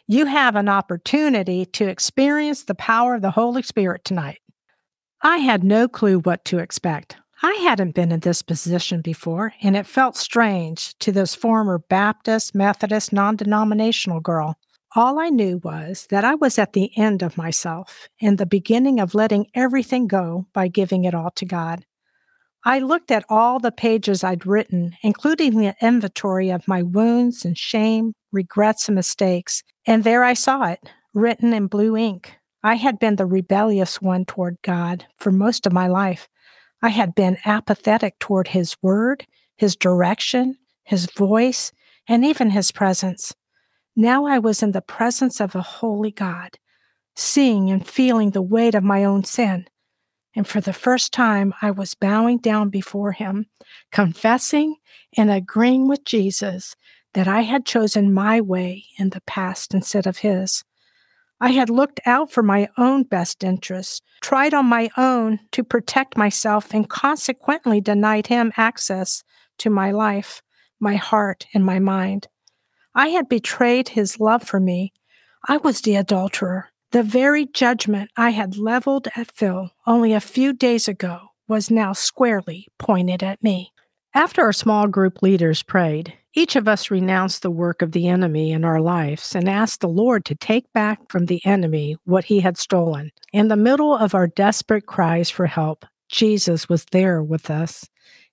You 0.08 0.26
have 0.26 0.56
an 0.56 0.70
opportunity 0.70 1.66
to 1.66 1.88
experience 1.88 2.64
the 2.64 2.76
power 2.76 3.16
of 3.16 3.22
the 3.22 3.32
Holy 3.32 3.64
Spirit 3.64 4.04
tonight. 4.04 4.40
I 5.22 5.38
had 5.38 5.64
no 5.64 5.88
clue 5.88 6.20
what 6.20 6.46
to 6.46 6.60
expect. 6.60 7.18
I 7.42 7.54
hadn't 7.64 7.96
been 7.96 8.12
in 8.12 8.22
this 8.22 8.42
position 8.42 9.02
before, 9.02 9.54
and 9.62 9.76
it 9.76 9.86
felt 9.86 10.16
strange 10.16 10.98
to 11.00 11.12
this 11.12 11.36
former 11.36 11.80
Baptist, 11.80 12.56
Methodist, 12.56 13.12
non 13.12 13.36
denominational 13.36 14.20
girl. 14.20 14.58
All 14.98 15.20
I 15.20 15.28
knew 15.28 15.58
was 15.58 16.08
that 16.10 16.24
I 16.24 16.36
was 16.36 16.58
at 16.58 16.72
the 16.72 16.90
end 16.98 17.22
of 17.22 17.38
myself 17.38 18.08
and 18.22 18.38
the 18.38 18.46
beginning 18.46 19.02
of 19.02 19.14
letting 19.14 19.48
everything 19.54 20.08
go 20.08 20.48
by 20.54 20.70
giving 20.70 21.04
it 21.04 21.14
all 21.14 21.32
to 21.32 21.46
God. 21.46 21.86
I 22.64 22.80
looked 22.80 23.12
at 23.12 23.26
all 23.28 23.60
the 23.60 23.74
pages 23.74 24.24
I'd 24.24 24.46
written, 24.46 24.96
including 25.04 25.58
the 25.58 25.76
inventory 25.82 26.50
of 26.50 26.66
my 26.66 26.82
wounds 26.82 27.44
and 27.44 27.58
shame, 27.58 28.14
regrets, 28.32 28.88
and 28.88 28.96
mistakes, 28.96 29.64
and 29.86 30.06
there 30.06 30.24
I 30.24 30.34
saw 30.34 30.64
it, 30.68 30.90
written 31.14 31.54
in 31.54 31.68
blue 31.68 31.98
ink. 31.98 32.34
I 32.64 32.76
had 32.76 32.98
been 32.98 33.18
the 33.18 33.26
rebellious 33.26 34.02
one 34.02 34.24
toward 34.24 34.56
God 34.62 35.06
for 35.18 35.30
most 35.30 35.68
of 35.68 35.74
my 35.74 35.88
life. 35.88 36.30
I 36.82 36.90
had 36.90 37.14
been 37.16 37.38
apathetic 37.44 38.18
toward 38.20 38.48
His 38.48 38.78
word, 38.82 39.28
His 39.58 39.76
direction, 39.76 40.56
His 40.86 41.06
voice, 41.12 41.74
and 42.08 42.24
even 42.24 42.52
His 42.52 42.72
presence. 42.72 43.34
Now 43.96 44.26
I 44.26 44.40
was 44.40 44.62
in 44.62 44.72
the 44.72 44.82
presence 44.82 45.40
of 45.40 45.56
a 45.56 45.62
holy 45.62 46.12
God, 46.12 46.58
seeing 47.16 47.70
and 47.70 47.88
feeling 47.88 48.32
the 48.32 48.42
weight 48.42 48.76
of 48.76 48.84
my 48.84 49.04
own 49.04 49.24
sin. 49.24 49.68
And 50.36 50.46
for 50.46 50.60
the 50.60 50.74
first 50.74 51.14
time, 51.14 51.54
I 51.62 51.72
was 51.72 51.96
bowing 51.96 52.40
down 52.40 52.70
before 52.70 53.14
Him, 53.14 53.46
confessing 53.92 54.76
and 55.16 55.32
agreeing 55.32 55.88
with 55.88 56.04
Jesus 56.04 56.76
that 57.14 57.28
I 57.28 57.42
had 57.42 57.66
chosen 57.66 58.14
my 58.14 58.42
way 58.42 58.84
in 59.00 59.12
the 59.12 59.22
past 59.22 59.74
instead 59.74 60.06
of 60.06 60.18
His. 60.18 60.64
I 61.40 61.52
had 61.52 61.70
looked 61.70 62.00
out 62.06 62.32
for 62.32 62.44
my 62.44 62.68
own 62.78 63.04
best 63.04 63.44
interests, 63.44 64.02
tried 64.22 64.54
on 64.54 64.66
my 64.66 64.90
own 64.98 65.40
to 65.52 65.64
protect 65.64 66.18
myself, 66.18 66.74
and 66.74 66.90
consequently 66.90 67.82
denied 67.82 68.28
him 68.28 68.54
access 68.58 69.24
to 69.60 69.70
my 69.70 69.92
life, 69.92 70.42
my 70.80 70.96
heart, 70.96 71.46
and 71.54 71.66
my 71.66 71.80
mind. 71.80 72.28
I 72.96 73.10
had 73.10 73.28
betrayed 73.28 73.90
his 73.90 74.22
love 74.22 74.44
for 74.44 74.60
me. 74.60 74.94
I 75.48 75.58
was 75.58 75.82
the 75.82 75.98
adulterer. 75.98 76.70
The 76.92 77.04
very 77.04 77.46
judgment 77.46 78.10
I 78.16 78.30
had 78.30 78.58
leveled 78.58 79.10
at 79.18 79.32
Phil 79.34 79.72
only 79.86 80.14
a 80.14 80.22
few 80.22 80.54
days 80.54 80.88
ago 80.88 81.32
was 81.46 81.70
now 81.70 81.92
squarely 81.92 82.68
pointed 82.80 83.22
at 83.22 83.44
me. 83.44 83.74
After 84.14 84.44
our 84.44 84.54
small 84.54 84.88
group 84.88 85.22
leaders 85.22 85.62
prayed, 85.62 86.14
each 86.34 86.56
of 86.56 86.70
us 86.70 86.90
renounced 86.90 87.42
the 87.42 87.52
work 87.52 87.82
of 87.82 87.92
the 87.92 88.08
enemy 88.08 88.52
in 88.52 88.64
our 88.64 88.80
lives 88.80 89.36
and 89.36 89.50
asked 89.50 89.82
the 89.82 89.90
Lord 89.90 90.24
to 90.26 90.36
take 90.36 90.72
back 90.72 91.10
from 91.10 91.26
the 91.26 91.46
enemy 91.46 91.98
what 92.06 92.26
he 92.26 92.40
had 92.40 92.58
stolen. 92.58 93.12
In 93.34 93.50
the 93.50 93.58
middle 93.58 93.94
of 93.94 94.16
our 94.16 94.28
desperate 94.28 94.86
cries 94.86 95.30
for 95.30 95.48
help, 95.48 95.86
Jesus 96.08 96.70
was 96.70 96.86
there 96.92 97.22
with 97.22 97.50
us 97.50 97.90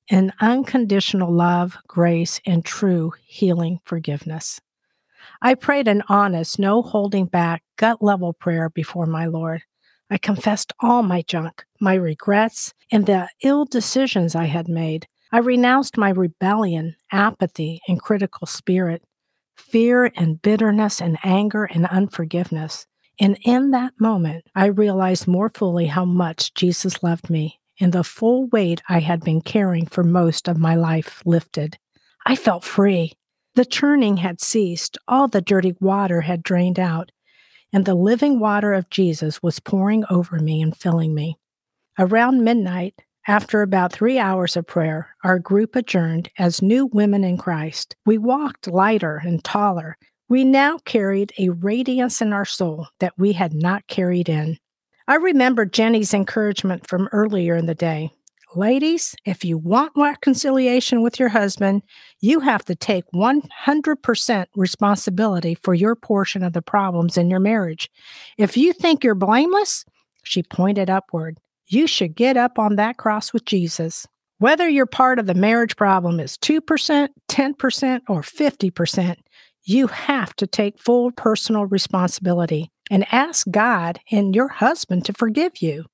in 0.09 0.33
unconditional 0.41 1.33
love, 1.33 1.77
grace, 1.87 2.41
and 2.47 2.65
true 2.65 3.13
healing 3.25 3.79
forgiveness. 3.85 4.61
I 5.41 5.55
prayed 5.55 5.89
an 5.89 6.03
honest, 6.09 6.59
no 6.59 6.83
holding 6.83 7.27
back, 7.27 7.63
gut 7.77 8.03
level 8.03 8.33
prayer 8.33 8.69
before 8.69 9.07
my 9.07 9.27
Lord. 9.27 9.63
I 10.11 10.19
confessed 10.19 10.73
all 10.81 11.03
my 11.03 11.23
junk, 11.23 11.65
my 11.81 11.95
regrets, 11.95 12.75
and 12.91 13.07
the 13.07 13.29
ill 13.43 13.65
decisions 13.65 14.35
I 14.35 14.45
had 14.45 14.69
made. 14.69 15.07
I 15.31 15.39
renounced 15.39 15.97
my 15.97 16.11
rebellion, 16.11 16.97
apathy, 17.11 17.81
and 17.89 18.01
critical 18.01 18.47
spirit, 18.47 19.03
fear 19.57 20.13
and 20.17 20.43
bitterness 20.43 21.01
and 21.01 21.19
anger 21.25 21.65
and 21.65 21.87
unforgiveness. 21.87 22.87
And 23.19 23.39
in 23.43 23.71
that 23.71 23.95
moment, 23.99 24.45
I 24.55 24.67
realized 24.67 25.27
more 25.27 25.49
fully 25.49 25.87
how 25.87 26.05
much 26.05 26.53
Jesus 26.55 27.03
loved 27.03 27.31
me 27.31 27.61
and 27.81 27.93
the 27.93 28.05
full 28.05 28.47
weight 28.49 28.83
I 28.89 29.01
had 29.01 29.25
been 29.25 29.41
carrying 29.41 29.87
for 29.87 30.05
most 30.05 30.49
of 30.49 30.59
my 30.59 30.75
life 30.75 31.23
lifted. 31.25 31.79
I 32.27 32.37
felt 32.37 32.65
free. 32.65 33.13
The 33.55 33.65
churning 33.65 34.19
had 34.19 34.41
ceased, 34.41 34.97
all 35.09 35.29
the 35.29 35.43
dirty 35.43 35.75
water 35.81 36.23
had 36.23 36.43
drained 36.43 36.79
out, 36.79 37.11
and 37.73 37.85
the 37.85 37.95
living 37.95 38.39
water 38.39 38.73
of 38.73 38.91
Jesus 38.91 39.43
was 39.43 39.61
pouring 39.61 40.05
over 40.09 40.39
me 40.39 40.63
and 40.63 40.77
filling 40.77 41.15
me. 41.15 41.37
Around 41.99 42.45
midnight, 42.45 42.95
after 43.27 43.63
about 43.63 43.93
three 43.93 44.19
hours 44.19 44.57
of 44.57 44.67
prayer, 44.67 45.15
our 45.23 45.39
group 45.39 45.77
adjourned 45.77 46.31
as 46.39 46.63
new 46.63 46.87
women 46.87 47.23
in 47.23 47.37
Christ. 47.37 47.95
We 48.05 48.19
walked 48.19 48.67
lighter 48.67 49.21
and 49.25 49.45
taller. 49.45 49.97
We 50.29 50.45
now 50.45 50.79
carried 50.79 51.33
a 51.39 51.51
radiance 51.51 52.21
in 52.21 52.33
our 52.33 52.45
soul 52.45 52.89
that 52.99 53.13
we 53.17 53.33
had 53.33 53.55
not 53.55 53.87
carried 53.87 54.29
in. 54.29 54.59
I 55.09 55.17
remember 55.17 55.65
Jenny's 55.65 56.15
encouragement 56.15 56.89
from 56.89 57.09
earlier 57.13 57.57
in 57.57 57.67
the 57.67 57.75
day. 57.75 58.11
Ladies, 58.55 59.17
if 59.25 59.45
you 59.47 59.57
want 59.57 59.93
reconciliation 59.97 61.01
with 61.01 61.19
your 61.19 61.31
husband, 61.31 61.83
you 62.21 62.41
have 62.41 62.65
to 62.67 62.75
take 62.75 63.05
100% 63.15 64.47
responsibility 64.55 65.55
for 65.63 65.73
your 65.73 65.97
portion 65.97 66.43
of 66.43 66.53
the 66.53 66.61
problems 66.61 67.17
in 67.17 67.31
your 67.31 67.41
marriage. 67.41 67.91
If 68.37 68.57
you 68.57 68.75
think 68.75 69.03
you're 69.03 69.15
blameless, 69.15 69.87
she 70.23 70.43
pointed 70.43 70.91
upward, 70.91 71.39
you 71.67 71.87
should 71.87 72.15
get 72.15 72.37
up 72.37 72.59
on 72.59 72.77
that 72.77 72.99
cross 72.99 73.33
with 73.33 73.47
Jesus. 73.47 74.07
Whether 74.39 74.69
your 74.69 74.87
part 74.87 75.19
of 75.19 75.27
the 75.27 75.35
marriage 75.35 75.77
problem 75.77 76.21
is 76.21 76.37
2%, 76.37 77.09
10%, 77.29 78.01
or 78.09 78.21
50%, 78.21 79.17
you 79.65 79.87
have 79.87 80.37
to 80.37 80.47
take 80.47 80.79
full 80.79 81.11
personal 81.13 81.65
responsibility 81.67 82.71
and 82.93 83.07
ask 83.11 83.51
God 83.51 83.99
and 84.11 84.37
your 84.37 84.49
husband 84.49 85.07
to 85.07 85.15
forgive 85.15 85.63
you. 85.63 85.87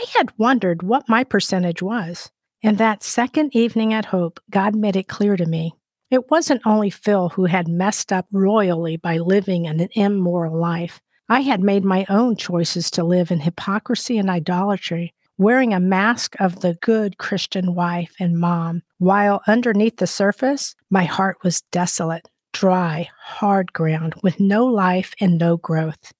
I 0.00 0.06
had 0.18 0.36
wondered 0.36 0.82
what 0.82 1.08
my 1.08 1.22
percentage 1.22 1.80
was. 1.80 2.32
And 2.64 2.78
that 2.78 3.04
second 3.04 3.54
evening 3.54 3.94
at 3.94 4.06
Hope, 4.06 4.40
God 4.50 4.74
made 4.74 4.96
it 4.96 5.06
clear 5.06 5.36
to 5.36 5.46
me. 5.46 5.72
It 6.10 6.30
wasn't 6.32 6.62
only 6.66 6.90
Phil 6.90 7.28
who 7.28 7.44
had 7.44 7.68
messed 7.68 8.12
up 8.12 8.26
royally 8.32 8.96
by 8.96 9.18
living 9.18 9.68
an 9.68 9.88
immoral 9.92 10.58
life. 10.58 11.00
I 11.28 11.40
had 11.40 11.62
made 11.62 11.84
my 11.84 12.04
own 12.08 12.34
choices 12.34 12.90
to 12.92 13.04
live 13.04 13.30
in 13.30 13.40
hypocrisy 13.40 14.18
and 14.18 14.28
idolatry, 14.28 15.14
wearing 15.38 15.72
a 15.72 15.80
mask 15.80 16.34
of 16.40 16.60
the 16.60 16.74
good 16.74 17.18
Christian 17.18 17.74
wife 17.74 18.14
and 18.18 18.38
mom, 18.38 18.82
while 18.98 19.42
underneath 19.46 19.98
the 19.98 20.08
surface, 20.08 20.74
my 20.90 21.04
heart 21.04 21.36
was 21.44 21.62
desolate, 21.70 22.28
dry, 22.52 23.08
hard 23.22 23.72
ground 23.72 24.16
with 24.24 24.40
no 24.40 24.66
life 24.66 25.14
and 25.20 25.38
no 25.38 25.56
growth. 25.56 26.12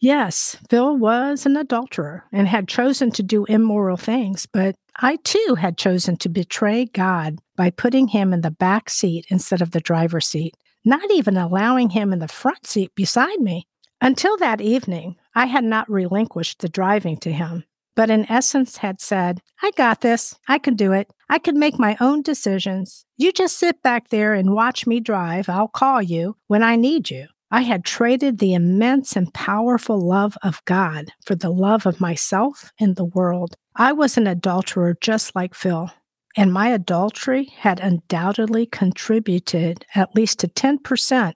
Yes, 0.00 0.56
Phil 0.68 0.96
was 0.96 1.46
an 1.46 1.56
adulterer 1.56 2.24
and 2.30 2.46
had 2.46 2.68
chosen 2.68 3.10
to 3.12 3.22
do 3.22 3.46
immoral 3.46 3.96
things, 3.96 4.46
but 4.46 4.76
I 4.96 5.16
too 5.16 5.56
had 5.58 5.78
chosen 5.78 6.16
to 6.18 6.28
betray 6.28 6.84
God 6.86 7.38
by 7.56 7.70
putting 7.70 8.08
him 8.08 8.32
in 8.32 8.42
the 8.42 8.50
back 8.50 8.90
seat 8.90 9.26
instead 9.30 9.62
of 9.62 9.70
the 9.70 9.80
driver's 9.80 10.26
seat, 10.26 10.54
not 10.84 11.10
even 11.10 11.36
allowing 11.36 11.90
him 11.90 12.12
in 12.12 12.18
the 12.18 12.28
front 12.28 12.66
seat 12.66 12.94
beside 12.94 13.40
me. 13.40 13.66
Until 14.00 14.36
that 14.36 14.60
evening, 14.60 15.16
I 15.34 15.46
had 15.46 15.64
not 15.64 15.90
relinquished 15.90 16.60
the 16.60 16.68
driving 16.68 17.16
to 17.18 17.32
him, 17.32 17.64
but 17.94 18.10
in 18.10 18.30
essence 18.30 18.76
had 18.76 19.00
said, 19.00 19.40
I 19.62 19.70
got 19.76 20.02
this. 20.02 20.34
I 20.46 20.58
can 20.58 20.74
do 20.74 20.92
it. 20.92 21.10
I 21.30 21.38
can 21.38 21.58
make 21.58 21.78
my 21.78 21.96
own 22.00 22.20
decisions. 22.20 23.06
You 23.16 23.32
just 23.32 23.58
sit 23.58 23.82
back 23.82 24.10
there 24.10 24.34
and 24.34 24.52
watch 24.52 24.86
me 24.86 25.00
drive. 25.00 25.48
I'll 25.48 25.68
call 25.68 26.02
you 26.02 26.36
when 26.46 26.62
I 26.62 26.76
need 26.76 27.10
you. 27.10 27.28
I 27.50 27.62
had 27.62 27.84
traded 27.84 28.38
the 28.38 28.54
immense 28.54 29.14
and 29.14 29.32
powerful 29.32 30.00
love 30.00 30.36
of 30.42 30.64
God 30.64 31.12
for 31.24 31.36
the 31.36 31.50
love 31.50 31.86
of 31.86 32.00
myself 32.00 32.72
and 32.80 32.96
the 32.96 33.04
world. 33.04 33.56
I 33.76 33.92
was 33.92 34.16
an 34.16 34.26
adulterer 34.26 34.96
just 35.00 35.36
like 35.36 35.54
Phil, 35.54 35.90
and 36.36 36.52
my 36.52 36.68
adultery 36.68 37.44
had 37.44 37.78
undoubtedly 37.78 38.66
contributed 38.66 39.86
at 39.94 40.14
least 40.14 40.40
to 40.40 40.48
10% 40.48 41.34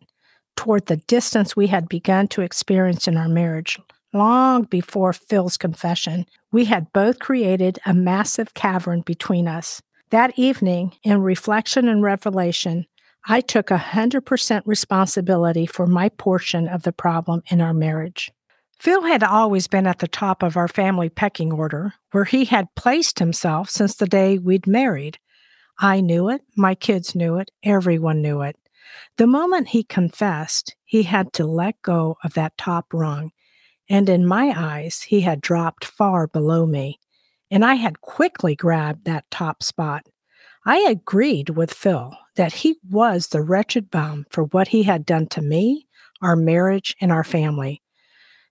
toward 0.57 0.87
the 0.87 0.97
distance 0.97 1.55
we 1.55 1.69
had 1.69 1.89
begun 1.89 2.27
to 2.29 2.43
experience 2.43 3.07
in 3.07 3.17
our 3.17 3.29
marriage. 3.29 3.79
Long 4.13 4.65
before 4.65 5.13
Phil's 5.13 5.57
confession, 5.57 6.27
we 6.51 6.65
had 6.65 6.93
both 6.93 7.21
created 7.21 7.79
a 7.87 7.95
massive 7.95 8.55
cavern 8.55 9.03
between 9.03 9.47
us. 9.47 9.81
That 10.11 10.37
evening, 10.37 10.95
in 11.05 11.23
reflection 11.23 11.87
and 11.89 12.03
revelation, 12.03 12.87
I 13.27 13.41
took 13.41 13.67
100% 13.67 14.63
responsibility 14.65 15.67
for 15.67 15.87
my 15.87 16.09
portion 16.09 16.69
of 16.69 16.83
the 16.83 16.93
problem 16.93 17.43
in 17.51 17.61
our 17.61 17.75
marriage. 17.75 18.33
Phil 18.79 19.03
had 19.03 19.23
always 19.23 19.69
been 19.69 19.87
at 19.87 19.99
the 19.99 20.09
top 20.09 20.43
of 20.43 20.57
our 20.57 20.69
family 20.69 21.11
pecking 21.11 21.53
order, 21.53 21.93
where 22.13 22.25
he 22.25 22.47
had 22.47 22.75
placed 22.75 23.19
himself 23.19 23.69
since 23.69 23.95
the 23.95 24.07
day 24.07 24.39
we'd 24.39 24.67
married. 24.67 25.19
I 25.79 26.01
knew 26.01 26.31
it, 26.31 26.41
my 26.57 26.75
kids 26.75 27.15
knew 27.15 27.37
it, 27.37 27.51
everyone 27.63 28.23
knew 28.23 28.41
it. 28.41 28.57
The 29.19 29.27
moment 29.27 29.69
he 29.69 29.85
confessed, 29.85 30.75
he 30.85 31.03
had 31.03 31.33
to 31.35 31.47
let 31.47 31.83
go 31.83 32.17
of 32.25 32.35
that 32.35 32.57
top 32.57 32.87
rung, 32.93 33.33
and 33.89 34.09
in 34.09 34.27
my 34.27 34.55
eyes, 34.57 35.03
he 35.03 35.21
had 35.21 35.43
dropped 35.43 35.85
far 35.85 36.27
below 36.27 36.65
me, 36.65 36.99
and 37.51 37.65
I 37.65 37.75
had 37.75 38.01
quickly 38.01 38.57
grabbed 38.57 39.05
that 39.05 39.31
top 39.31 39.63
spot. 39.63 40.07
I 40.65 40.79
agreed 40.81 41.51
with 41.51 41.73
Phil 41.73 42.17
that 42.37 42.53
he 42.53 42.79
was 42.89 43.29
the 43.29 43.43
wretched 43.43 43.91
bum 43.91 44.27
for 44.31 44.45
what 44.45 44.69
he 44.69 44.83
had 44.83 45.07
done 45.07 45.27
to 45.29 45.41
me, 45.41 45.87
our 46.21 46.37
marriage, 46.37 46.95
and 47.01 47.11
our 47.11 47.25
family. 47.25 47.83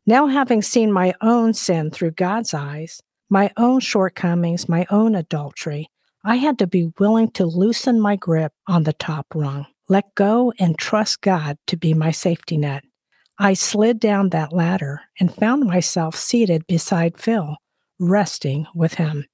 Now, 0.05 0.25
having 0.27 0.63
seen 0.63 0.91
my 0.91 1.13
own 1.21 1.53
sin 1.53 1.91
through 1.91 2.11
God's 2.11 2.53
eyes, 2.53 3.01
my 3.29 3.51
own 3.57 3.79
shortcomings, 3.79 4.67
my 4.67 4.87
own 4.89 5.13
adultery, 5.13 5.89
I 6.25 6.37
had 6.37 6.57
to 6.59 6.67
be 6.67 6.91
willing 6.97 7.29
to 7.31 7.45
loosen 7.45 7.99
my 8.01 8.15
grip 8.15 8.53
on 8.67 8.83
the 8.83 8.93
top 8.93 9.27
rung, 9.35 9.67
let 9.87 10.15
go, 10.15 10.51
and 10.59 10.77
trust 10.77 11.21
God 11.21 11.57
to 11.67 11.77
be 11.77 11.93
my 11.93 12.09
safety 12.09 12.57
net. 12.57 12.83
I 13.37 13.53
slid 13.53 13.99
down 13.99 14.29
that 14.29 14.51
ladder 14.51 15.01
and 15.19 15.33
found 15.33 15.63
myself 15.63 16.15
seated 16.15 16.65
beside 16.65 17.19
Phil, 17.19 17.57
resting 17.99 18.65
with 18.73 18.95
him. 18.95 19.25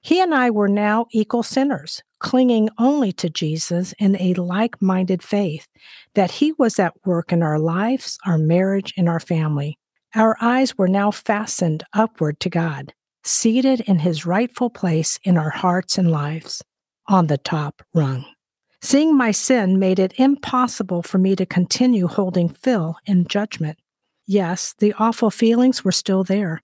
He 0.00 0.20
and 0.20 0.34
I 0.34 0.50
were 0.50 0.68
now 0.68 1.06
equal 1.10 1.42
sinners, 1.42 2.02
clinging 2.18 2.68
only 2.78 3.12
to 3.12 3.28
Jesus 3.28 3.94
in 3.98 4.20
a 4.20 4.34
like 4.34 4.80
minded 4.80 5.22
faith 5.22 5.68
that 6.14 6.30
He 6.30 6.52
was 6.52 6.78
at 6.78 6.94
work 7.04 7.32
in 7.32 7.42
our 7.42 7.58
lives, 7.58 8.18
our 8.26 8.38
marriage, 8.38 8.94
and 8.96 9.08
our 9.08 9.20
family. 9.20 9.78
Our 10.14 10.36
eyes 10.40 10.76
were 10.76 10.88
now 10.88 11.10
fastened 11.10 11.84
upward 11.92 12.40
to 12.40 12.50
God, 12.50 12.92
seated 13.22 13.80
in 13.80 14.00
His 14.00 14.26
rightful 14.26 14.70
place 14.70 15.18
in 15.22 15.36
our 15.36 15.50
hearts 15.50 15.98
and 15.98 16.10
lives, 16.10 16.62
on 17.06 17.26
the 17.26 17.38
top 17.38 17.82
rung. 17.94 18.24
Seeing 18.80 19.16
my 19.16 19.32
sin 19.32 19.78
made 19.78 19.98
it 19.98 20.14
impossible 20.18 21.02
for 21.02 21.18
me 21.18 21.34
to 21.36 21.44
continue 21.44 22.06
holding 22.06 22.48
Phil 22.48 22.96
in 23.06 23.26
judgment. 23.26 23.78
Yes, 24.26 24.74
the 24.78 24.94
awful 24.98 25.30
feelings 25.30 25.84
were 25.84 25.92
still 25.92 26.22
there. 26.22 26.62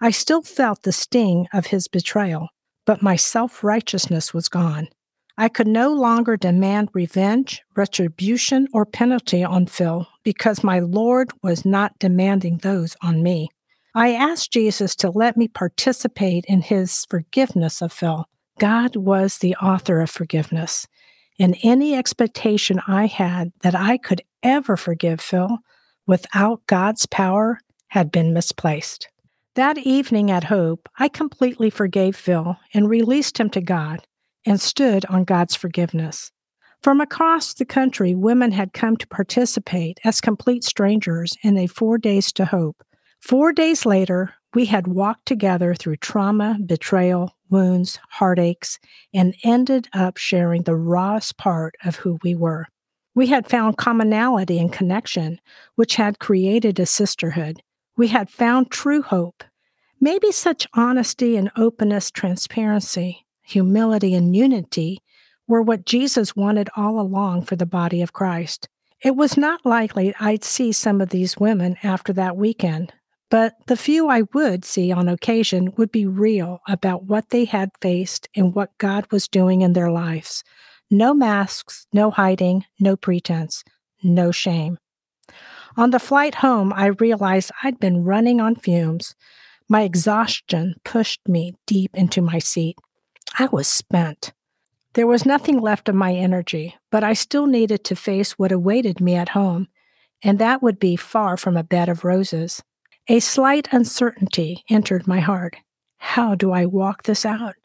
I 0.00 0.10
still 0.10 0.42
felt 0.42 0.82
the 0.82 0.92
sting 0.92 1.46
of 1.52 1.66
his 1.66 1.86
betrayal 1.86 2.48
but 2.86 3.02
my 3.02 3.16
self 3.16 3.64
righteousness 3.64 4.34
was 4.34 4.48
gone. 4.48 4.88
I 5.36 5.48
could 5.48 5.66
no 5.66 5.92
longer 5.92 6.36
demand 6.36 6.90
revenge, 6.92 7.62
retribution, 7.74 8.68
or 8.72 8.86
penalty 8.86 9.42
on 9.42 9.66
Phil 9.66 10.06
because 10.22 10.62
my 10.62 10.78
Lord 10.78 11.32
was 11.42 11.64
not 11.64 11.98
demanding 11.98 12.58
those 12.58 12.96
on 13.02 13.22
me. 13.22 13.48
I 13.96 14.12
asked 14.12 14.52
Jesus 14.52 14.94
to 14.96 15.10
let 15.10 15.36
me 15.36 15.48
participate 15.48 16.44
in 16.46 16.62
his 16.62 17.04
forgiveness 17.10 17.82
of 17.82 17.92
Phil. 17.92 18.26
God 18.58 18.94
was 18.94 19.38
the 19.38 19.56
author 19.56 20.00
of 20.00 20.10
forgiveness, 20.10 20.86
and 21.38 21.56
any 21.64 21.96
expectation 21.96 22.80
I 22.86 23.06
had 23.06 23.52
that 23.62 23.74
I 23.74 23.98
could 23.98 24.22
ever 24.42 24.76
forgive 24.76 25.20
Phil 25.20 25.58
without 26.06 26.66
God's 26.66 27.06
power 27.06 27.58
had 27.88 28.12
been 28.12 28.32
misplaced. 28.32 29.08
That 29.54 29.78
evening 29.78 30.32
at 30.32 30.44
Hope, 30.44 30.88
I 30.98 31.06
completely 31.06 31.70
forgave 31.70 32.16
Phil 32.16 32.56
and 32.72 32.90
released 32.90 33.38
him 33.38 33.50
to 33.50 33.60
God 33.60 34.04
and 34.44 34.60
stood 34.60 35.06
on 35.06 35.22
God's 35.22 35.54
forgiveness. 35.54 36.32
From 36.82 37.00
across 37.00 37.54
the 37.54 37.64
country, 37.64 38.16
women 38.16 38.50
had 38.50 38.72
come 38.72 38.96
to 38.96 39.06
participate 39.06 40.00
as 40.02 40.20
complete 40.20 40.64
strangers 40.64 41.36
in 41.42 41.56
a 41.56 41.68
Four 41.68 41.98
Days 41.98 42.32
to 42.32 42.46
Hope. 42.46 42.82
Four 43.20 43.52
days 43.52 43.86
later, 43.86 44.34
we 44.54 44.64
had 44.64 44.88
walked 44.88 45.26
together 45.26 45.72
through 45.72 45.96
trauma, 45.98 46.58
betrayal, 46.66 47.36
wounds, 47.48 48.00
heartaches, 48.10 48.80
and 49.14 49.36
ended 49.44 49.86
up 49.92 50.16
sharing 50.16 50.64
the 50.64 50.74
rawest 50.74 51.36
part 51.36 51.76
of 51.84 51.94
who 51.94 52.18
we 52.24 52.34
were. 52.34 52.66
We 53.14 53.28
had 53.28 53.48
found 53.48 53.76
commonality 53.76 54.58
and 54.58 54.72
connection, 54.72 55.40
which 55.76 55.94
had 55.94 56.18
created 56.18 56.80
a 56.80 56.86
sisterhood 56.86 57.62
we 57.96 58.08
had 58.08 58.30
found 58.30 58.70
true 58.70 59.02
hope. 59.02 59.44
Maybe 60.00 60.32
such 60.32 60.66
honesty 60.74 61.36
and 61.36 61.50
openness, 61.56 62.10
transparency, 62.10 63.24
humility, 63.42 64.14
and 64.14 64.34
unity 64.34 65.00
were 65.46 65.62
what 65.62 65.86
Jesus 65.86 66.34
wanted 66.34 66.68
all 66.76 67.00
along 67.00 67.44
for 67.44 67.56
the 67.56 67.66
body 67.66 68.02
of 68.02 68.12
Christ. 68.12 68.68
It 69.02 69.16
was 69.16 69.36
not 69.36 69.66
likely 69.66 70.14
I'd 70.18 70.44
see 70.44 70.72
some 70.72 71.00
of 71.00 71.10
these 71.10 71.36
women 71.36 71.76
after 71.82 72.12
that 72.14 72.36
weekend, 72.36 72.92
but 73.30 73.54
the 73.66 73.76
few 73.76 74.08
I 74.08 74.22
would 74.32 74.64
see 74.64 74.90
on 74.92 75.08
occasion 75.08 75.72
would 75.76 75.92
be 75.92 76.06
real 76.06 76.60
about 76.66 77.04
what 77.04 77.30
they 77.30 77.44
had 77.44 77.70
faced 77.80 78.28
and 78.34 78.54
what 78.54 78.76
God 78.78 79.06
was 79.10 79.28
doing 79.28 79.60
in 79.60 79.74
their 79.74 79.90
lives. 79.90 80.42
No 80.90 81.12
masks, 81.12 81.86
no 81.92 82.10
hiding, 82.10 82.64
no 82.78 82.96
pretense, 82.96 83.64
no 84.02 84.30
shame. 84.30 84.78
On 85.76 85.90
the 85.90 85.98
flight 85.98 86.36
home, 86.36 86.72
I 86.72 86.86
realized 86.86 87.50
I'd 87.62 87.80
been 87.80 88.04
running 88.04 88.40
on 88.40 88.54
fumes. 88.54 89.14
My 89.68 89.82
exhaustion 89.82 90.76
pushed 90.84 91.26
me 91.26 91.54
deep 91.66 91.90
into 91.94 92.22
my 92.22 92.38
seat. 92.38 92.78
I 93.38 93.46
was 93.46 93.66
spent. 93.66 94.32
There 94.92 95.08
was 95.08 95.26
nothing 95.26 95.58
left 95.58 95.88
of 95.88 95.96
my 95.96 96.14
energy, 96.14 96.76
but 96.92 97.02
I 97.02 97.14
still 97.14 97.46
needed 97.46 97.82
to 97.84 97.96
face 97.96 98.38
what 98.38 98.52
awaited 98.52 99.00
me 99.00 99.16
at 99.16 99.30
home, 99.30 99.66
and 100.22 100.38
that 100.38 100.62
would 100.62 100.78
be 100.78 100.94
far 100.94 101.36
from 101.36 101.56
a 101.56 101.64
bed 101.64 101.88
of 101.88 102.04
roses. 102.04 102.62
A 103.08 103.18
slight 103.18 103.66
uncertainty 103.72 104.62
entered 104.70 105.08
my 105.08 105.18
heart. 105.18 105.56
How 105.96 106.36
do 106.36 106.52
I 106.52 106.66
walk 106.66 107.02
this 107.02 107.26
out? 107.26 107.56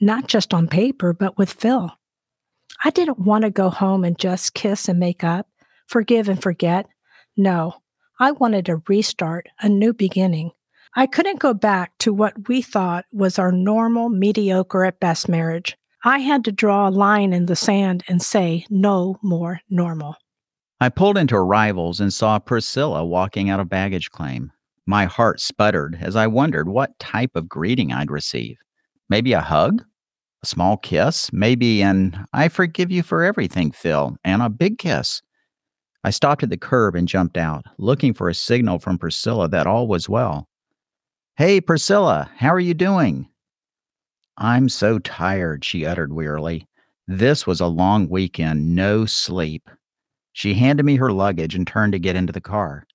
Not 0.00 0.28
just 0.28 0.54
on 0.54 0.68
paper, 0.68 1.12
but 1.12 1.36
with 1.36 1.52
Phil. 1.52 1.90
I 2.84 2.90
didn't 2.90 3.18
want 3.18 3.42
to 3.42 3.50
go 3.50 3.70
home 3.70 4.04
and 4.04 4.16
just 4.16 4.54
kiss 4.54 4.88
and 4.88 5.00
make 5.00 5.24
up, 5.24 5.48
forgive 5.88 6.28
and 6.28 6.40
forget. 6.40 6.86
No, 7.36 7.74
I 8.18 8.32
wanted 8.32 8.68
a 8.68 8.82
restart, 8.88 9.48
a 9.60 9.68
new 9.68 9.92
beginning. 9.92 10.52
I 10.94 11.06
couldn't 11.06 11.40
go 11.40 11.52
back 11.52 11.92
to 11.98 12.14
what 12.14 12.48
we 12.48 12.62
thought 12.62 13.04
was 13.12 13.38
our 13.38 13.52
normal, 13.52 14.08
mediocre 14.08 14.84
at 14.84 15.00
best 15.00 15.28
marriage. 15.28 15.76
I 16.04 16.20
had 16.20 16.44
to 16.44 16.52
draw 16.52 16.88
a 16.88 16.90
line 16.90 17.32
in 17.32 17.46
the 17.46 17.56
sand 17.56 18.04
and 18.08 18.22
say, 18.22 18.64
no 18.70 19.18
more 19.22 19.60
normal. 19.68 20.16
I 20.80 20.88
pulled 20.88 21.18
into 21.18 21.36
arrivals 21.36 22.00
and 22.00 22.12
saw 22.12 22.38
Priscilla 22.38 23.04
walking 23.04 23.50
out 23.50 23.60
of 23.60 23.68
baggage 23.68 24.10
claim. 24.10 24.52
My 24.86 25.04
heart 25.04 25.40
sputtered 25.40 25.98
as 26.00 26.16
I 26.16 26.28
wondered 26.28 26.68
what 26.68 26.98
type 26.98 27.32
of 27.34 27.48
greeting 27.48 27.92
I'd 27.92 28.10
receive. 28.10 28.56
Maybe 29.08 29.32
a 29.32 29.40
hug? 29.40 29.82
A 30.42 30.46
small 30.46 30.76
kiss? 30.76 31.32
Maybe 31.32 31.82
an 31.82 32.26
I 32.32 32.48
forgive 32.48 32.90
you 32.90 33.02
for 33.02 33.24
everything, 33.24 33.72
Phil, 33.72 34.16
and 34.24 34.42
a 34.42 34.48
big 34.48 34.78
kiss. 34.78 35.22
I 36.06 36.10
stopped 36.10 36.44
at 36.44 36.50
the 36.50 36.56
curb 36.56 36.94
and 36.94 37.08
jumped 37.08 37.36
out, 37.36 37.66
looking 37.78 38.14
for 38.14 38.28
a 38.28 38.34
signal 38.34 38.78
from 38.78 38.96
Priscilla 38.96 39.48
that 39.48 39.66
all 39.66 39.88
was 39.88 40.08
well. 40.08 40.46
Hey, 41.34 41.60
Priscilla, 41.60 42.30
how 42.36 42.54
are 42.54 42.60
you 42.60 42.74
doing? 42.74 43.26
I'm 44.38 44.68
so 44.68 45.00
tired, 45.00 45.64
she 45.64 45.84
uttered 45.84 46.12
wearily. 46.12 46.68
This 47.08 47.44
was 47.44 47.60
a 47.60 47.66
long 47.66 48.08
weekend, 48.08 48.72
no 48.72 49.04
sleep. 49.04 49.68
She 50.32 50.54
handed 50.54 50.86
me 50.86 50.94
her 50.94 51.10
luggage 51.10 51.56
and 51.56 51.66
turned 51.66 51.92
to 51.94 51.98
get 51.98 52.14
into 52.14 52.32
the 52.32 52.40
car. 52.40 52.86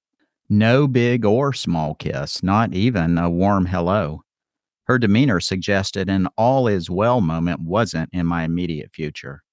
No 0.48 0.88
big 0.88 1.26
or 1.26 1.52
small 1.52 1.96
kiss, 1.96 2.42
not 2.42 2.74
even 2.74 3.18
a 3.18 3.30
warm 3.30 3.66
hello. 3.66 4.22
Her 4.86 4.98
demeanor 4.98 5.42
suggested 5.42 6.10
an 6.10 6.30
all 6.38 6.66
is 6.66 6.90
well 6.90 7.20
moment 7.20 7.60
wasn't 7.60 8.10
in 8.14 8.26
my 8.26 8.46
immediate 8.46 8.94
future. 8.94 9.44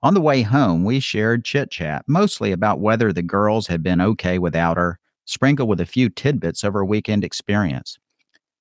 On 0.00 0.14
the 0.14 0.20
way 0.20 0.42
home, 0.42 0.84
we 0.84 1.00
shared 1.00 1.44
chit 1.44 1.70
chat, 1.70 2.04
mostly 2.06 2.52
about 2.52 2.78
whether 2.78 3.12
the 3.12 3.22
girls 3.22 3.66
had 3.66 3.82
been 3.82 4.00
okay 4.00 4.38
without 4.38 4.76
her, 4.76 5.00
sprinkled 5.24 5.68
with 5.68 5.80
a 5.80 5.86
few 5.86 6.08
tidbits 6.08 6.62
of 6.62 6.72
her 6.72 6.84
weekend 6.84 7.24
experience. 7.24 7.98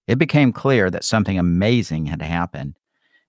It 0.08 0.18
became 0.18 0.52
clear 0.52 0.90
that 0.90 1.04
something 1.04 1.38
amazing 1.38 2.08
had 2.08 2.24
happened, 2.24 2.78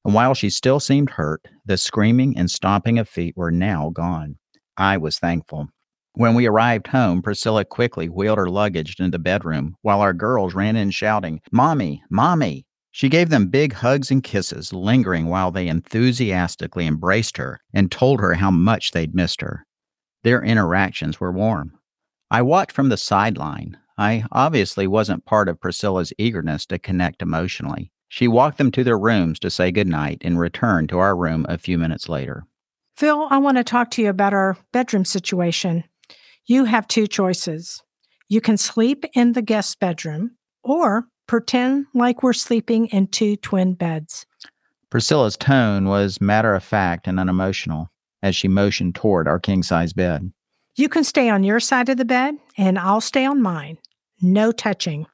and 0.04 0.14
while 0.14 0.32
she 0.32 0.48
still 0.48 0.80
seemed 0.80 1.10
hurt, 1.10 1.42
the 1.66 1.76
screaming 1.76 2.36
and 2.38 2.50
stomping 2.50 2.98
of 2.98 3.08
feet 3.08 3.36
were 3.36 3.50
now 3.50 3.90
gone. 3.90 4.38
I 4.76 4.96
was 4.96 5.18
thankful. 5.18 5.68
When 6.14 6.34
we 6.34 6.46
arrived 6.46 6.86
home, 6.86 7.20
Priscilla 7.20 7.64
quickly 7.64 8.08
wheeled 8.08 8.38
her 8.38 8.48
luggage 8.48 8.96
into 8.98 9.10
the 9.10 9.18
bedroom 9.18 9.76
while 9.82 10.00
our 10.00 10.14
girls 10.14 10.54
ran 10.54 10.76
in 10.76 10.90
shouting, 10.90 11.40
Mommy, 11.52 12.02
Mommy, 12.10 12.64
she 12.98 13.08
gave 13.08 13.28
them 13.28 13.46
big 13.46 13.74
hugs 13.74 14.10
and 14.10 14.24
kisses, 14.24 14.72
lingering 14.72 15.26
while 15.26 15.52
they 15.52 15.68
enthusiastically 15.68 16.84
embraced 16.84 17.36
her 17.36 17.60
and 17.72 17.92
told 17.92 18.18
her 18.18 18.34
how 18.34 18.50
much 18.50 18.90
they'd 18.90 19.14
missed 19.14 19.40
her. 19.40 19.64
Their 20.24 20.42
interactions 20.42 21.20
were 21.20 21.30
warm. 21.30 21.78
I 22.28 22.42
watched 22.42 22.72
from 22.72 22.88
the 22.88 22.96
sideline. 22.96 23.78
I 23.96 24.24
obviously 24.32 24.88
wasn't 24.88 25.24
part 25.24 25.48
of 25.48 25.60
Priscilla's 25.60 26.12
eagerness 26.18 26.66
to 26.66 26.78
connect 26.80 27.22
emotionally. 27.22 27.92
She 28.08 28.26
walked 28.26 28.58
them 28.58 28.72
to 28.72 28.82
their 28.82 28.98
rooms 28.98 29.38
to 29.40 29.50
say 29.50 29.70
goodnight 29.70 30.22
and 30.22 30.36
returned 30.36 30.88
to 30.88 30.98
our 30.98 31.16
room 31.16 31.46
a 31.48 31.56
few 31.56 31.78
minutes 31.78 32.08
later. 32.08 32.46
Phil, 32.96 33.28
I 33.30 33.38
want 33.38 33.58
to 33.58 33.62
talk 33.62 33.92
to 33.92 34.02
you 34.02 34.08
about 34.08 34.34
our 34.34 34.56
bedroom 34.72 35.04
situation. 35.04 35.84
You 36.46 36.64
have 36.64 36.88
two 36.88 37.06
choices. 37.06 37.80
You 38.28 38.40
can 38.40 38.56
sleep 38.56 39.04
in 39.14 39.34
the 39.34 39.42
guest 39.42 39.78
bedroom, 39.78 40.32
or 40.64 41.06
pretend 41.28 41.86
like 41.94 42.24
we're 42.24 42.32
sleeping 42.32 42.86
in 42.86 43.06
two 43.06 43.36
twin 43.36 43.74
beds. 43.74 44.26
Priscilla's 44.90 45.36
tone 45.36 45.86
was 45.86 46.20
matter 46.20 46.54
of 46.54 46.64
fact 46.64 47.06
and 47.06 47.20
unemotional 47.20 47.90
as 48.22 48.34
she 48.34 48.48
motioned 48.48 48.96
toward 48.96 49.28
our 49.28 49.38
king 49.38 49.62
size 49.62 49.92
bed. 49.92 50.32
You 50.74 50.88
can 50.88 51.04
stay 51.04 51.28
on 51.28 51.44
your 51.44 51.60
side 51.60 51.88
of 51.88 51.98
the 51.98 52.04
bed, 52.04 52.34
and 52.56 52.78
I'll 52.78 53.00
stay 53.00 53.24
on 53.24 53.42
mine. 53.42 53.78
No 54.20 54.50
touching. 54.50 55.06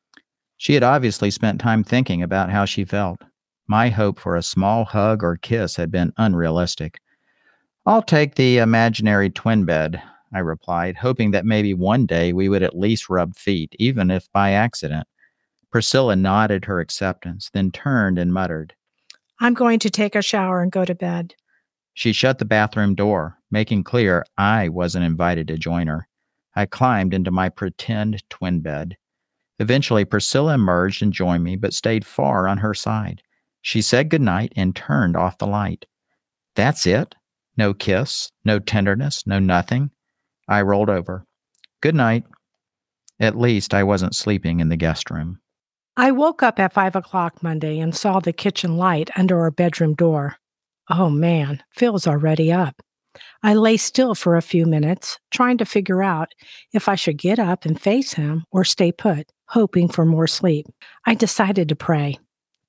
She 0.56 0.74
had 0.74 0.82
obviously 0.82 1.30
spent 1.30 1.60
time 1.60 1.82
thinking 1.82 2.22
about 2.22 2.50
how 2.50 2.64
she 2.64 2.84
felt. 2.84 3.20
My 3.66 3.88
hope 3.88 4.18
for 4.18 4.36
a 4.36 4.42
small 4.42 4.84
hug 4.84 5.24
or 5.24 5.36
kiss 5.36 5.76
had 5.76 5.90
been 5.90 6.12
unrealistic. 6.16 6.98
I'll 7.86 8.02
take 8.02 8.36
the 8.36 8.58
imaginary 8.58 9.30
twin 9.30 9.64
bed, 9.64 10.02
I 10.32 10.38
replied, 10.38 10.96
hoping 10.96 11.32
that 11.32 11.44
maybe 11.44 11.74
one 11.74 12.06
day 12.06 12.32
we 12.32 12.48
would 12.48 12.62
at 12.62 12.78
least 12.78 13.10
rub 13.10 13.34
feet, 13.36 13.74
even 13.78 14.10
if 14.10 14.30
by 14.32 14.52
accident. 14.52 15.06
Priscilla 15.74 16.14
nodded 16.14 16.66
her 16.66 16.78
acceptance, 16.78 17.50
then 17.52 17.72
turned 17.72 18.16
and 18.16 18.32
muttered, 18.32 18.74
I'm 19.40 19.54
going 19.54 19.80
to 19.80 19.90
take 19.90 20.14
a 20.14 20.22
shower 20.22 20.62
and 20.62 20.70
go 20.70 20.84
to 20.84 20.94
bed. 20.94 21.34
She 21.94 22.12
shut 22.12 22.38
the 22.38 22.44
bathroom 22.44 22.94
door, 22.94 23.38
making 23.50 23.82
clear 23.82 24.24
I 24.38 24.68
wasn't 24.68 25.04
invited 25.04 25.48
to 25.48 25.58
join 25.58 25.88
her. 25.88 26.06
I 26.54 26.66
climbed 26.66 27.12
into 27.12 27.32
my 27.32 27.48
pretend 27.48 28.22
twin 28.30 28.60
bed. 28.60 28.96
Eventually, 29.58 30.04
Priscilla 30.04 30.54
emerged 30.54 31.02
and 31.02 31.12
joined 31.12 31.42
me, 31.42 31.56
but 31.56 31.74
stayed 31.74 32.06
far 32.06 32.46
on 32.46 32.58
her 32.58 32.74
side. 32.74 33.20
She 33.60 33.82
said 33.82 34.10
goodnight 34.10 34.52
and 34.54 34.76
turned 34.76 35.16
off 35.16 35.38
the 35.38 35.46
light. 35.48 35.86
That's 36.54 36.86
it? 36.86 37.16
No 37.56 37.74
kiss, 37.74 38.30
no 38.44 38.60
tenderness, 38.60 39.26
no 39.26 39.40
nothing? 39.40 39.90
I 40.46 40.62
rolled 40.62 40.88
over. 40.88 41.26
Good 41.80 41.96
night. 41.96 42.22
At 43.18 43.36
least 43.36 43.74
I 43.74 43.82
wasn't 43.82 44.14
sleeping 44.14 44.60
in 44.60 44.68
the 44.68 44.76
guest 44.76 45.10
room. 45.10 45.40
I 45.96 46.10
woke 46.10 46.42
up 46.42 46.58
at 46.58 46.72
five 46.72 46.96
o'clock 46.96 47.42
Monday 47.42 47.78
and 47.78 47.94
saw 47.94 48.18
the 48.18 48.32
kitchen 48.32 48.76
light 48.76 49.10
under 49.16 49.40
our 49.40 49.52
bedroom 49.52 49.94
door. 49.94 50.36
Oh 50.90 51.08
man, 51.08 51.62
Phil's 51.70 52.06
already 52.06 52.52
up. 52.52 52.82
I 53.44 53.54
lay 53.54 53.76
still 53.76 54.16
for 54.16 54.36
a 54.36 54.42
few 54.42 54.66
minutes, 54.66 55.20
trying 55.30 55.58
to 55.58 55.64
figure 55.64 56.02
out 56.02 56.32
if 56.72 56.88
I 56.88 56.96
should 56.96 57.16
get 57.16 57.38
up 57.38 57.64
and 57.64 57.80
face 57.80 58.14
him 58.14 58.44
or 58.50 58.64
stay 58.64 58.90
put, 58.90 59.30
hoping 59.48 59.88
for 59.88 60.04
more 60.04 60.26
sleep. 60.26 60.66
I 61.06 61.14
decided 61.14 61.68
to 61.68 61.76
pray. 61.76 62.18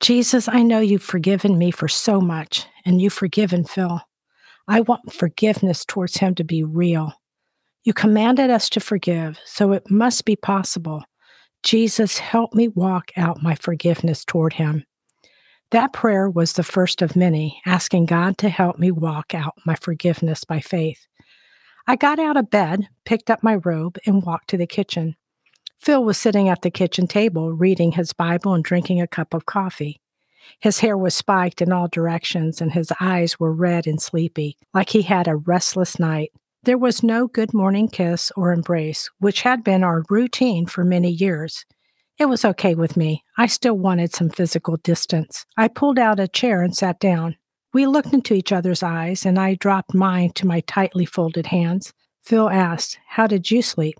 Jesus, 0.01 0.47
I 0.47 0.61
know 0.61 0.79
you've 0.79 1.01
forgiven 1.01 1.57
me 1.57 1.71
for 1.71 1.87
so 1.87 2.21
much, 2.21 2.67
and 2.85 3.01
you've 3.01 3.13
forgiven 3.13 3.63
Phil. 3.63 4.01
I 4.67 4.81
want 4.81 5.13
forgiveness 5.13 5.83
towards 5.83 6.17
him 6.17 6.35
to 6.35 6.43
be 6.43 6.63
real. 6.63 7.13
You 7.83 7.93
commanded 7.93 8.49
us 8.49 8.69
to 8.71 8.79
forgive, 8.79 9.39
so 9.45 9.71
it 9.71 9.89
must 9.89 10.25
be 10.25 10.35
possible. 10.35 11.03
Jesus, 11.65 12.19
help 12.19 12.53
me 12.53 12.67
walk 12.67 13.09
out 13.17 13.41
my 13.41 13.55
forgiveness 13.55 14.23
toward 14.23 14.53
him. 14.53 14.85
That 15.71 15.93
prayer 15.93 16.29
was 16.29 16.53
the 16.53 16.61
first 16.61 17.01
of 17.01 17.15
many, 17.15 17.59
asking 17.65 18.05
God 18.05 18.37
to 18.37 18.49
help 18.49 18.77
me 18.77 18.91
walk 18.91 19.33
out 19.33 19.55
my 19.65 19.73
forgiveness 19.73 20.43
by 20.43 20.59
faith. 20.59 21.07
I 21.87 21.95
got 21.95 22.19
out 22.19 22.37
of 22.37 22.51
bed, 22.51 22.87
picked 23.03 23.31
up 23.31 23.41
my 23.41 23.55
robe, 23.55 23.97
and 24.05 24.23
walked 24.23 24.51
to 24.51 24.57
the 24.57 24.67
kitchen. 24.67 25.15
Phil 25.79 26.03
was 26.03 26.19
sitting 26.19 26.49
at 26.49 26.61
the 26.61 26.69
kitchen 26.69 27.07
table 27.07 27.51
reading 27.51 27.93
his 27.93 28.13
Bible 28.13 28.53
and 28.53 28.63
drinking 28.63 29.01
a 29.01 29.07
cup 29.07 29.33
of 29.33 29.47
coffee. 29.47 29.99
His 30.59 30.79
hair 30.79 30.95
was 30.95 31.15
spiked 31.15 31.63
in 31.63 31.71
all 31.71 31.87
directions, 31.87 32.61
and 32.61 32.73
his 32.73 32.93
eyes 33.01 33.39
were 33.39 33.51
red 33.51 33.87
and 33.87 33.99
sleepy, 33.99 34.55
like 34.71 34.91
he 34.91 35.01
had 35.01 35.27
a 35.27 35.35
restless 35.35 35.97
night. 35.97 36.31
There 36.65 36.79
was 36.79 37.03
no 37.03 37.27
good 37.27 37.53
morning 37.53 37.87
kiss 37.87 38.31
or 38.35 38.51
embrace, 38.51 39.07
which 39.19 39.43
had 39.43 39.63
been 39.63 39.83
our 39.83 40.03
routine 40.09 40.65
for 40.65 40.83
many 40.83 41.11
years. 41.11 41.63
It 42.17 42.25
was 42.25 42.43
okay 42.43 42.73
with 42.73 42.97
me. 42.97 43.23
I 43.37 43.45
still 43.45 43.77
wanted 43.77 44.15
some 44.15 44.31
physical 44.31 44.77
distance. 44.77 45.45
I 45.57 45.67
pulled 45.67 45.99
out 45.99 46.19
a 46.19 46.27
chair 46.27 46.63
and 46.63 46.75
sat 46.75 46.99
down. 46.99 47.35
We 47.71 47.85
looked 47.85 48.13
into 48.13 48.33
each 48.33 48.51
other's 48.51 48.81
eyes, 48.81 49.27
and 49.27 49.37
I 49.37 49.53
dropped 49.53 49.93
mine 49.93 50.31
to 50.37 50.47
my 50.47 50.61
tightly 50.61 51.05
folded 51.05 51.45
hands. 51.45 51.93
Phil 52.23 52.49
asked, 52.49 52.97
How 53.09 53.27
did 53.27 53.51
you 53.51 53.61
sleep? 53.61 53.97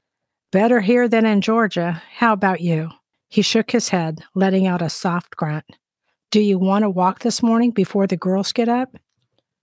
Better 0.51 0.81
here 0.81 1.07
than 1.07 1.27
in 1.27 1.41
Georgia. 1.41 2.01
How 2.15 2.33
about 2.33 2.61
you? 2.61 2.89
He 3.29 3.43
shook 3.43 3.69
his 3.69 3.89
head, 3.89 4.23
letting 4.33 4.65
out 4.65 4.81
a 4.81 4.89
soft 4.89 5.35
grunt. 5.35 5.65
Do 6.31 6.41
you 6.41 6.57
want 6.57 6.81
to 6.81 6.89
walk 6.89 7.19
this 7.19 7.43
morning 7.43 7.69
before 7.69 8.07
the 8.07 8.17
girls 8.17 8.51
get 8.53 8.69
up? 8.69 8.97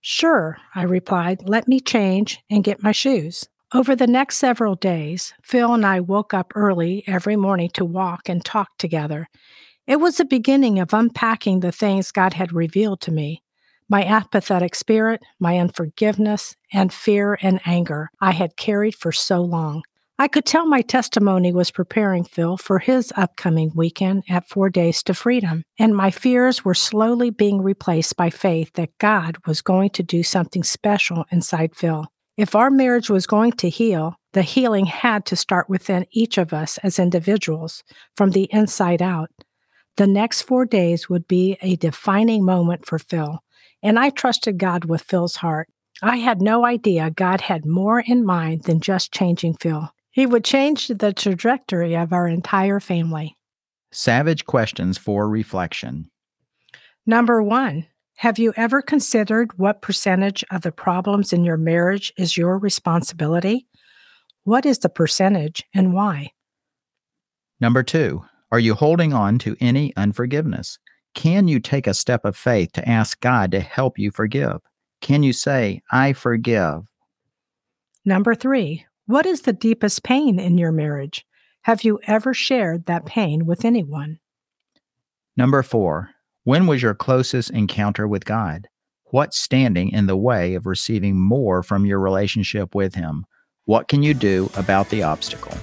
Sure, 0.02 0.58
I 0.74 0.82
replied. 0.82 1.48
Let 1.48 1.68
me 1.68 1.78
change 1.78 2.40
and 2.50 2.64
get 2.64 2.82
my 2.82 2.90
shoes. 2.90 3.48
Over 3.72 3.94
the 3.94 4.08
next 4.08 4.36
several 4.36 4.74
days, 4.74 5.32
Phil 5.42 5.72
and 5.72 5.86
I 5.86 6.00
woke 6.00 6.34
up 6.34 6.52
early 6.56 7.04
every 7.06 7.36
morning 7.36 7.70
to 7.74 7.84
walk 7.84 8.28
and 8.28 8.44
talk 8.44 8.76
together. 8.78 9.28
It 9.86 10.00
was 10.00 10.16
the 10.16 10.24
beginning 10.24 10.80
of 10.80 10.92
unpacking 10.92 11.60
the 11.60 11.72
things 11.72 12.12
God 12.12 12.34
had 12.34 12.52
revealed 12.52 13.00
to 13.02 13.12
me. 13.12 13.42
My 13.88 14.04
apathetic 14.04 14.74
spirit, 14.74 15.22
my 15.38 15.58
unforgiveness, 15.58 16.56
and 16.72 16.92
fear 16.92 17.38
and 17.40 17.60
anger 17.64 18.10
I 18.20 18.32
had 18.32 18.56
carried 18.56 18.96
for 18.96 19.12
so 19.12 19.40
long. 19.40 19.84
I 20.22 20.28
could 20.28 20.44
tell 20.44 20.66
my 20.66 20.82
testimony 20.82 21.52
was 21.52 21.72
preparing 21.72 22.22
Phil 22.22 22.56
for 22.56 22.78
his 22.78 23.12
upcoming 23.16 23.72
weekend 23.74 24.22
at 24.28 24.48
Four 24.48 24.70
Days 24.70 25.02
to 25.02 25.14
Freedom, 25.14 25.64
and 25.80 25.96
my 25.96 26.12
fears 26.12 26.64
were 26.64 26.74
slowly 26.74 27.30
being 27.30 27.60
replaced 27.60 28.16
by 28.16 28.30
faith 28.30 28.70
that 28.74 28.96
God 28.98 29.36
was 29.48 29.62
going 29.62 29.90
to 29.90 30.04
do 30.04 30.22
something 30.22 30.62
special 30.62 31.24
inside 31.32 31.74
Phil. 31.74 32.06
If 32.36 32.54
our 32.54 32.70
marriage 32.70 33.10
was 33.10 33.26
going 33.26 33.50
to 33.54 33.68
heal, 33.68 34.14
the 34.32 34.42
healing 34.42 34.86
had 34.86 35.26
to 35.26 35.34
start 35.34 35.68
within 35.68 36.06
each 36.12 36.38
of 36.38 36.52
us 36.52 36.78
as 36.84 37.00
individuals, 37.00 37.82
from 38.16 38.30
the 38.30 38.48
inside 38.52 39.02
out. 39.02 39.30
The 39.96 40.06
next 40.06 40.42
four 40.42 40.66
days 40.66 41.08
would 41.08 41.26
be 41.26 41.58
a 41.62 41.74
defining 41.74 42.44
moment 42.44 42.86
for 42.86 43.00
Phil, 43.00 43.40
and 43.82 43.98
I 43.98 44.10
trusted 44.10 44.56
God 44.56 44.84
with 44.84 45.02
Phil's 45.02 45.34
heart. 45.34 45.68
I 46.00 46.18
had 46.18 46.40
no 46.40 46.64
idea 46.64 47.10
God 47.10 47.40
had 47.40 47.66
more 47.66 47.98
in 47.98 48.24
mind 48.24 48.62
than 48.62 48.78
just 48.78 49.10
changing 49.10 49.54
Phil. 49.54 49.90
He 50.12 50.26
would 50.26 50.44
change 50.44 50.88
the 50.88 51.12
trajectory 51.12 51.96
of 51.96 52.12
our 52.12 52.28
entire 52.28 52.80
family. 52.80 53.36
Savage 53.90 54.44
questions 54.46 54.98
for 54.98 55.28
reflection. 55.28 56.10
Number 57.06 57.42
one, 57.42 57.86
have 58.16 58.38
you 58.38 58.52
ever 58.56 58.82
considered 58.82 59.58
what 59.58 59.82
percentage 59.82 60.44
of 60.50 60.60
the 60.62 60.70
problems 60.70 61.32
in 61.32 61.44
your 61.44 61.56
marriage 61.56 62.12
is 62.16 62.36
your 62.36 62.58
responsibility? 62.58 63.66
What 64.44 64.66
is 64.66 64.78
the 64.78 64.88
percentage 64.88 65.64
and 65.74 65.92
why? 65.94 66.32
Number 67.60 67.82
two, 67.82 68.22
are 68.50 68.60
you 68.60 68.74
holding 68.74 69.12
on 69.12 69.38
to 69.40 69.56
any 69.60 69.96
unforgiveness? 69.96 70.78
Can 71.14 71.48
you 71.48 71.58
take 71.58 71.86
a 71.86 71.94
step 71.94 72.24
of 72.24 72.36
faith 72.36 72.72
to 72.72 72.88
ask 72.88 73.18
God 73.20 73.50
to 73.52 73.60
help 73.60 73.98
you 73.98 74.10
forgive? 74.10 74.58
Can 75.00 75.22
you 75.22 75.32
say, 75.32 75.82
I 75.90 76.12
forgive? 76.12 76.82
Number 78.04 78.34
three, 78.34 78.86
what 79.06 79.26
is 79.26 79.42
the 79.42 79.52
deepest 79.52 80.04
pain 80.04 80.38
in 80.38 80.58
your 80.58 80.70
marriage? 80.70 81.26
Have 81.62 81.82
you 81.82 81.98
ever 82.06 82.32
shared 82.32 82.86
that 82.86 83.04
pain 83.04 83.46
with 83.46 83.64
anyone? 83.64 84.20
Number 85.36 85.62
four, 85.62 86.10
when 86.44 86.66
was 86.66 86.82
your 86.82 86.94
closest 86.94 87.50
encounter 87.50 88.06
with 88.06 88.24
God? 88.24 88.68
What's 89.06 89.38
standing 89.38 89.90
in 89.90 90.06
the 90.06 90.16
way 90.16 90.54
of 90.54 90.66
receiving 90.66 91.20
more 91.20 91.62
from 91.62 91.84
your 91.84 91.98
relationship 91.98 92.74
with 92.74 92.94
Him? 92.94 93.26
What 93.64 93.88
can 93.88 94.02
you 94.02 94.14
do 94.14 94.50
about 94.56 94.88
the 94.90 95.02
obstacle? 95.02 95.56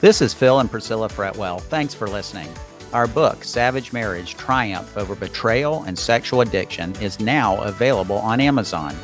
This 0.00 0.22
is 0.22 0.32
Phil 0.32 0.60
and 0.60 0.70
Priscilla 0.70 1.08
Fretwell. 1.08 1.60
Thanks 1.60 1.94
for 1.94 2.08
listening. 2.08 2.48
Our 2.92 3.06
book, 3.06 3.44
Savage 3.44 3.92
Marriage 3.92 4.34
Triumph 4.36 4.96
Over 4.96 5.14
Betrayal 5.14 5.82
and 5.82 5.98
Sexual 5.98 6.40
Addiction, 6.40 6.94
is 6.96 7.20
now 7.20 7.60
available 7.60 8.16
on 8.16 8.40
Amazon. 8.40 8.96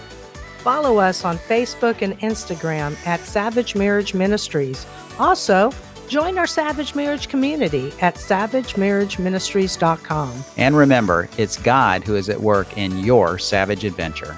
Follow 0.67 0.99
us 0.99 1.25
on 1.25 1.39
Facebook 1.39 2.03
and 2.03 2.19
Instagram 2.23 2.97
at 3.07 3.21
Savage 3.21 3.77
Marriage 3.77 4.15
Ministries. 4.15 4.85
Also, 5.17 5.71
join 6.09 6.39
our 6.39 6.47
Savage 6.49 6.97
Marriage 6.97 7.29
community 7.29 7.93
at 8.01 8.17
savagemarriageministries.com. 8.17 10.45
And 10.57 10.77
remember, 10.77 11.29
it's 11.39 11.57
God 11.57 12.03
who 12.03 12.17
is 12.17 12.29
at 12.29 12.41
work 12.41 12.77
in 12.77 12.99
your 12.99 13.39
savage 13.39 13.85
adventure. 13.85 14.35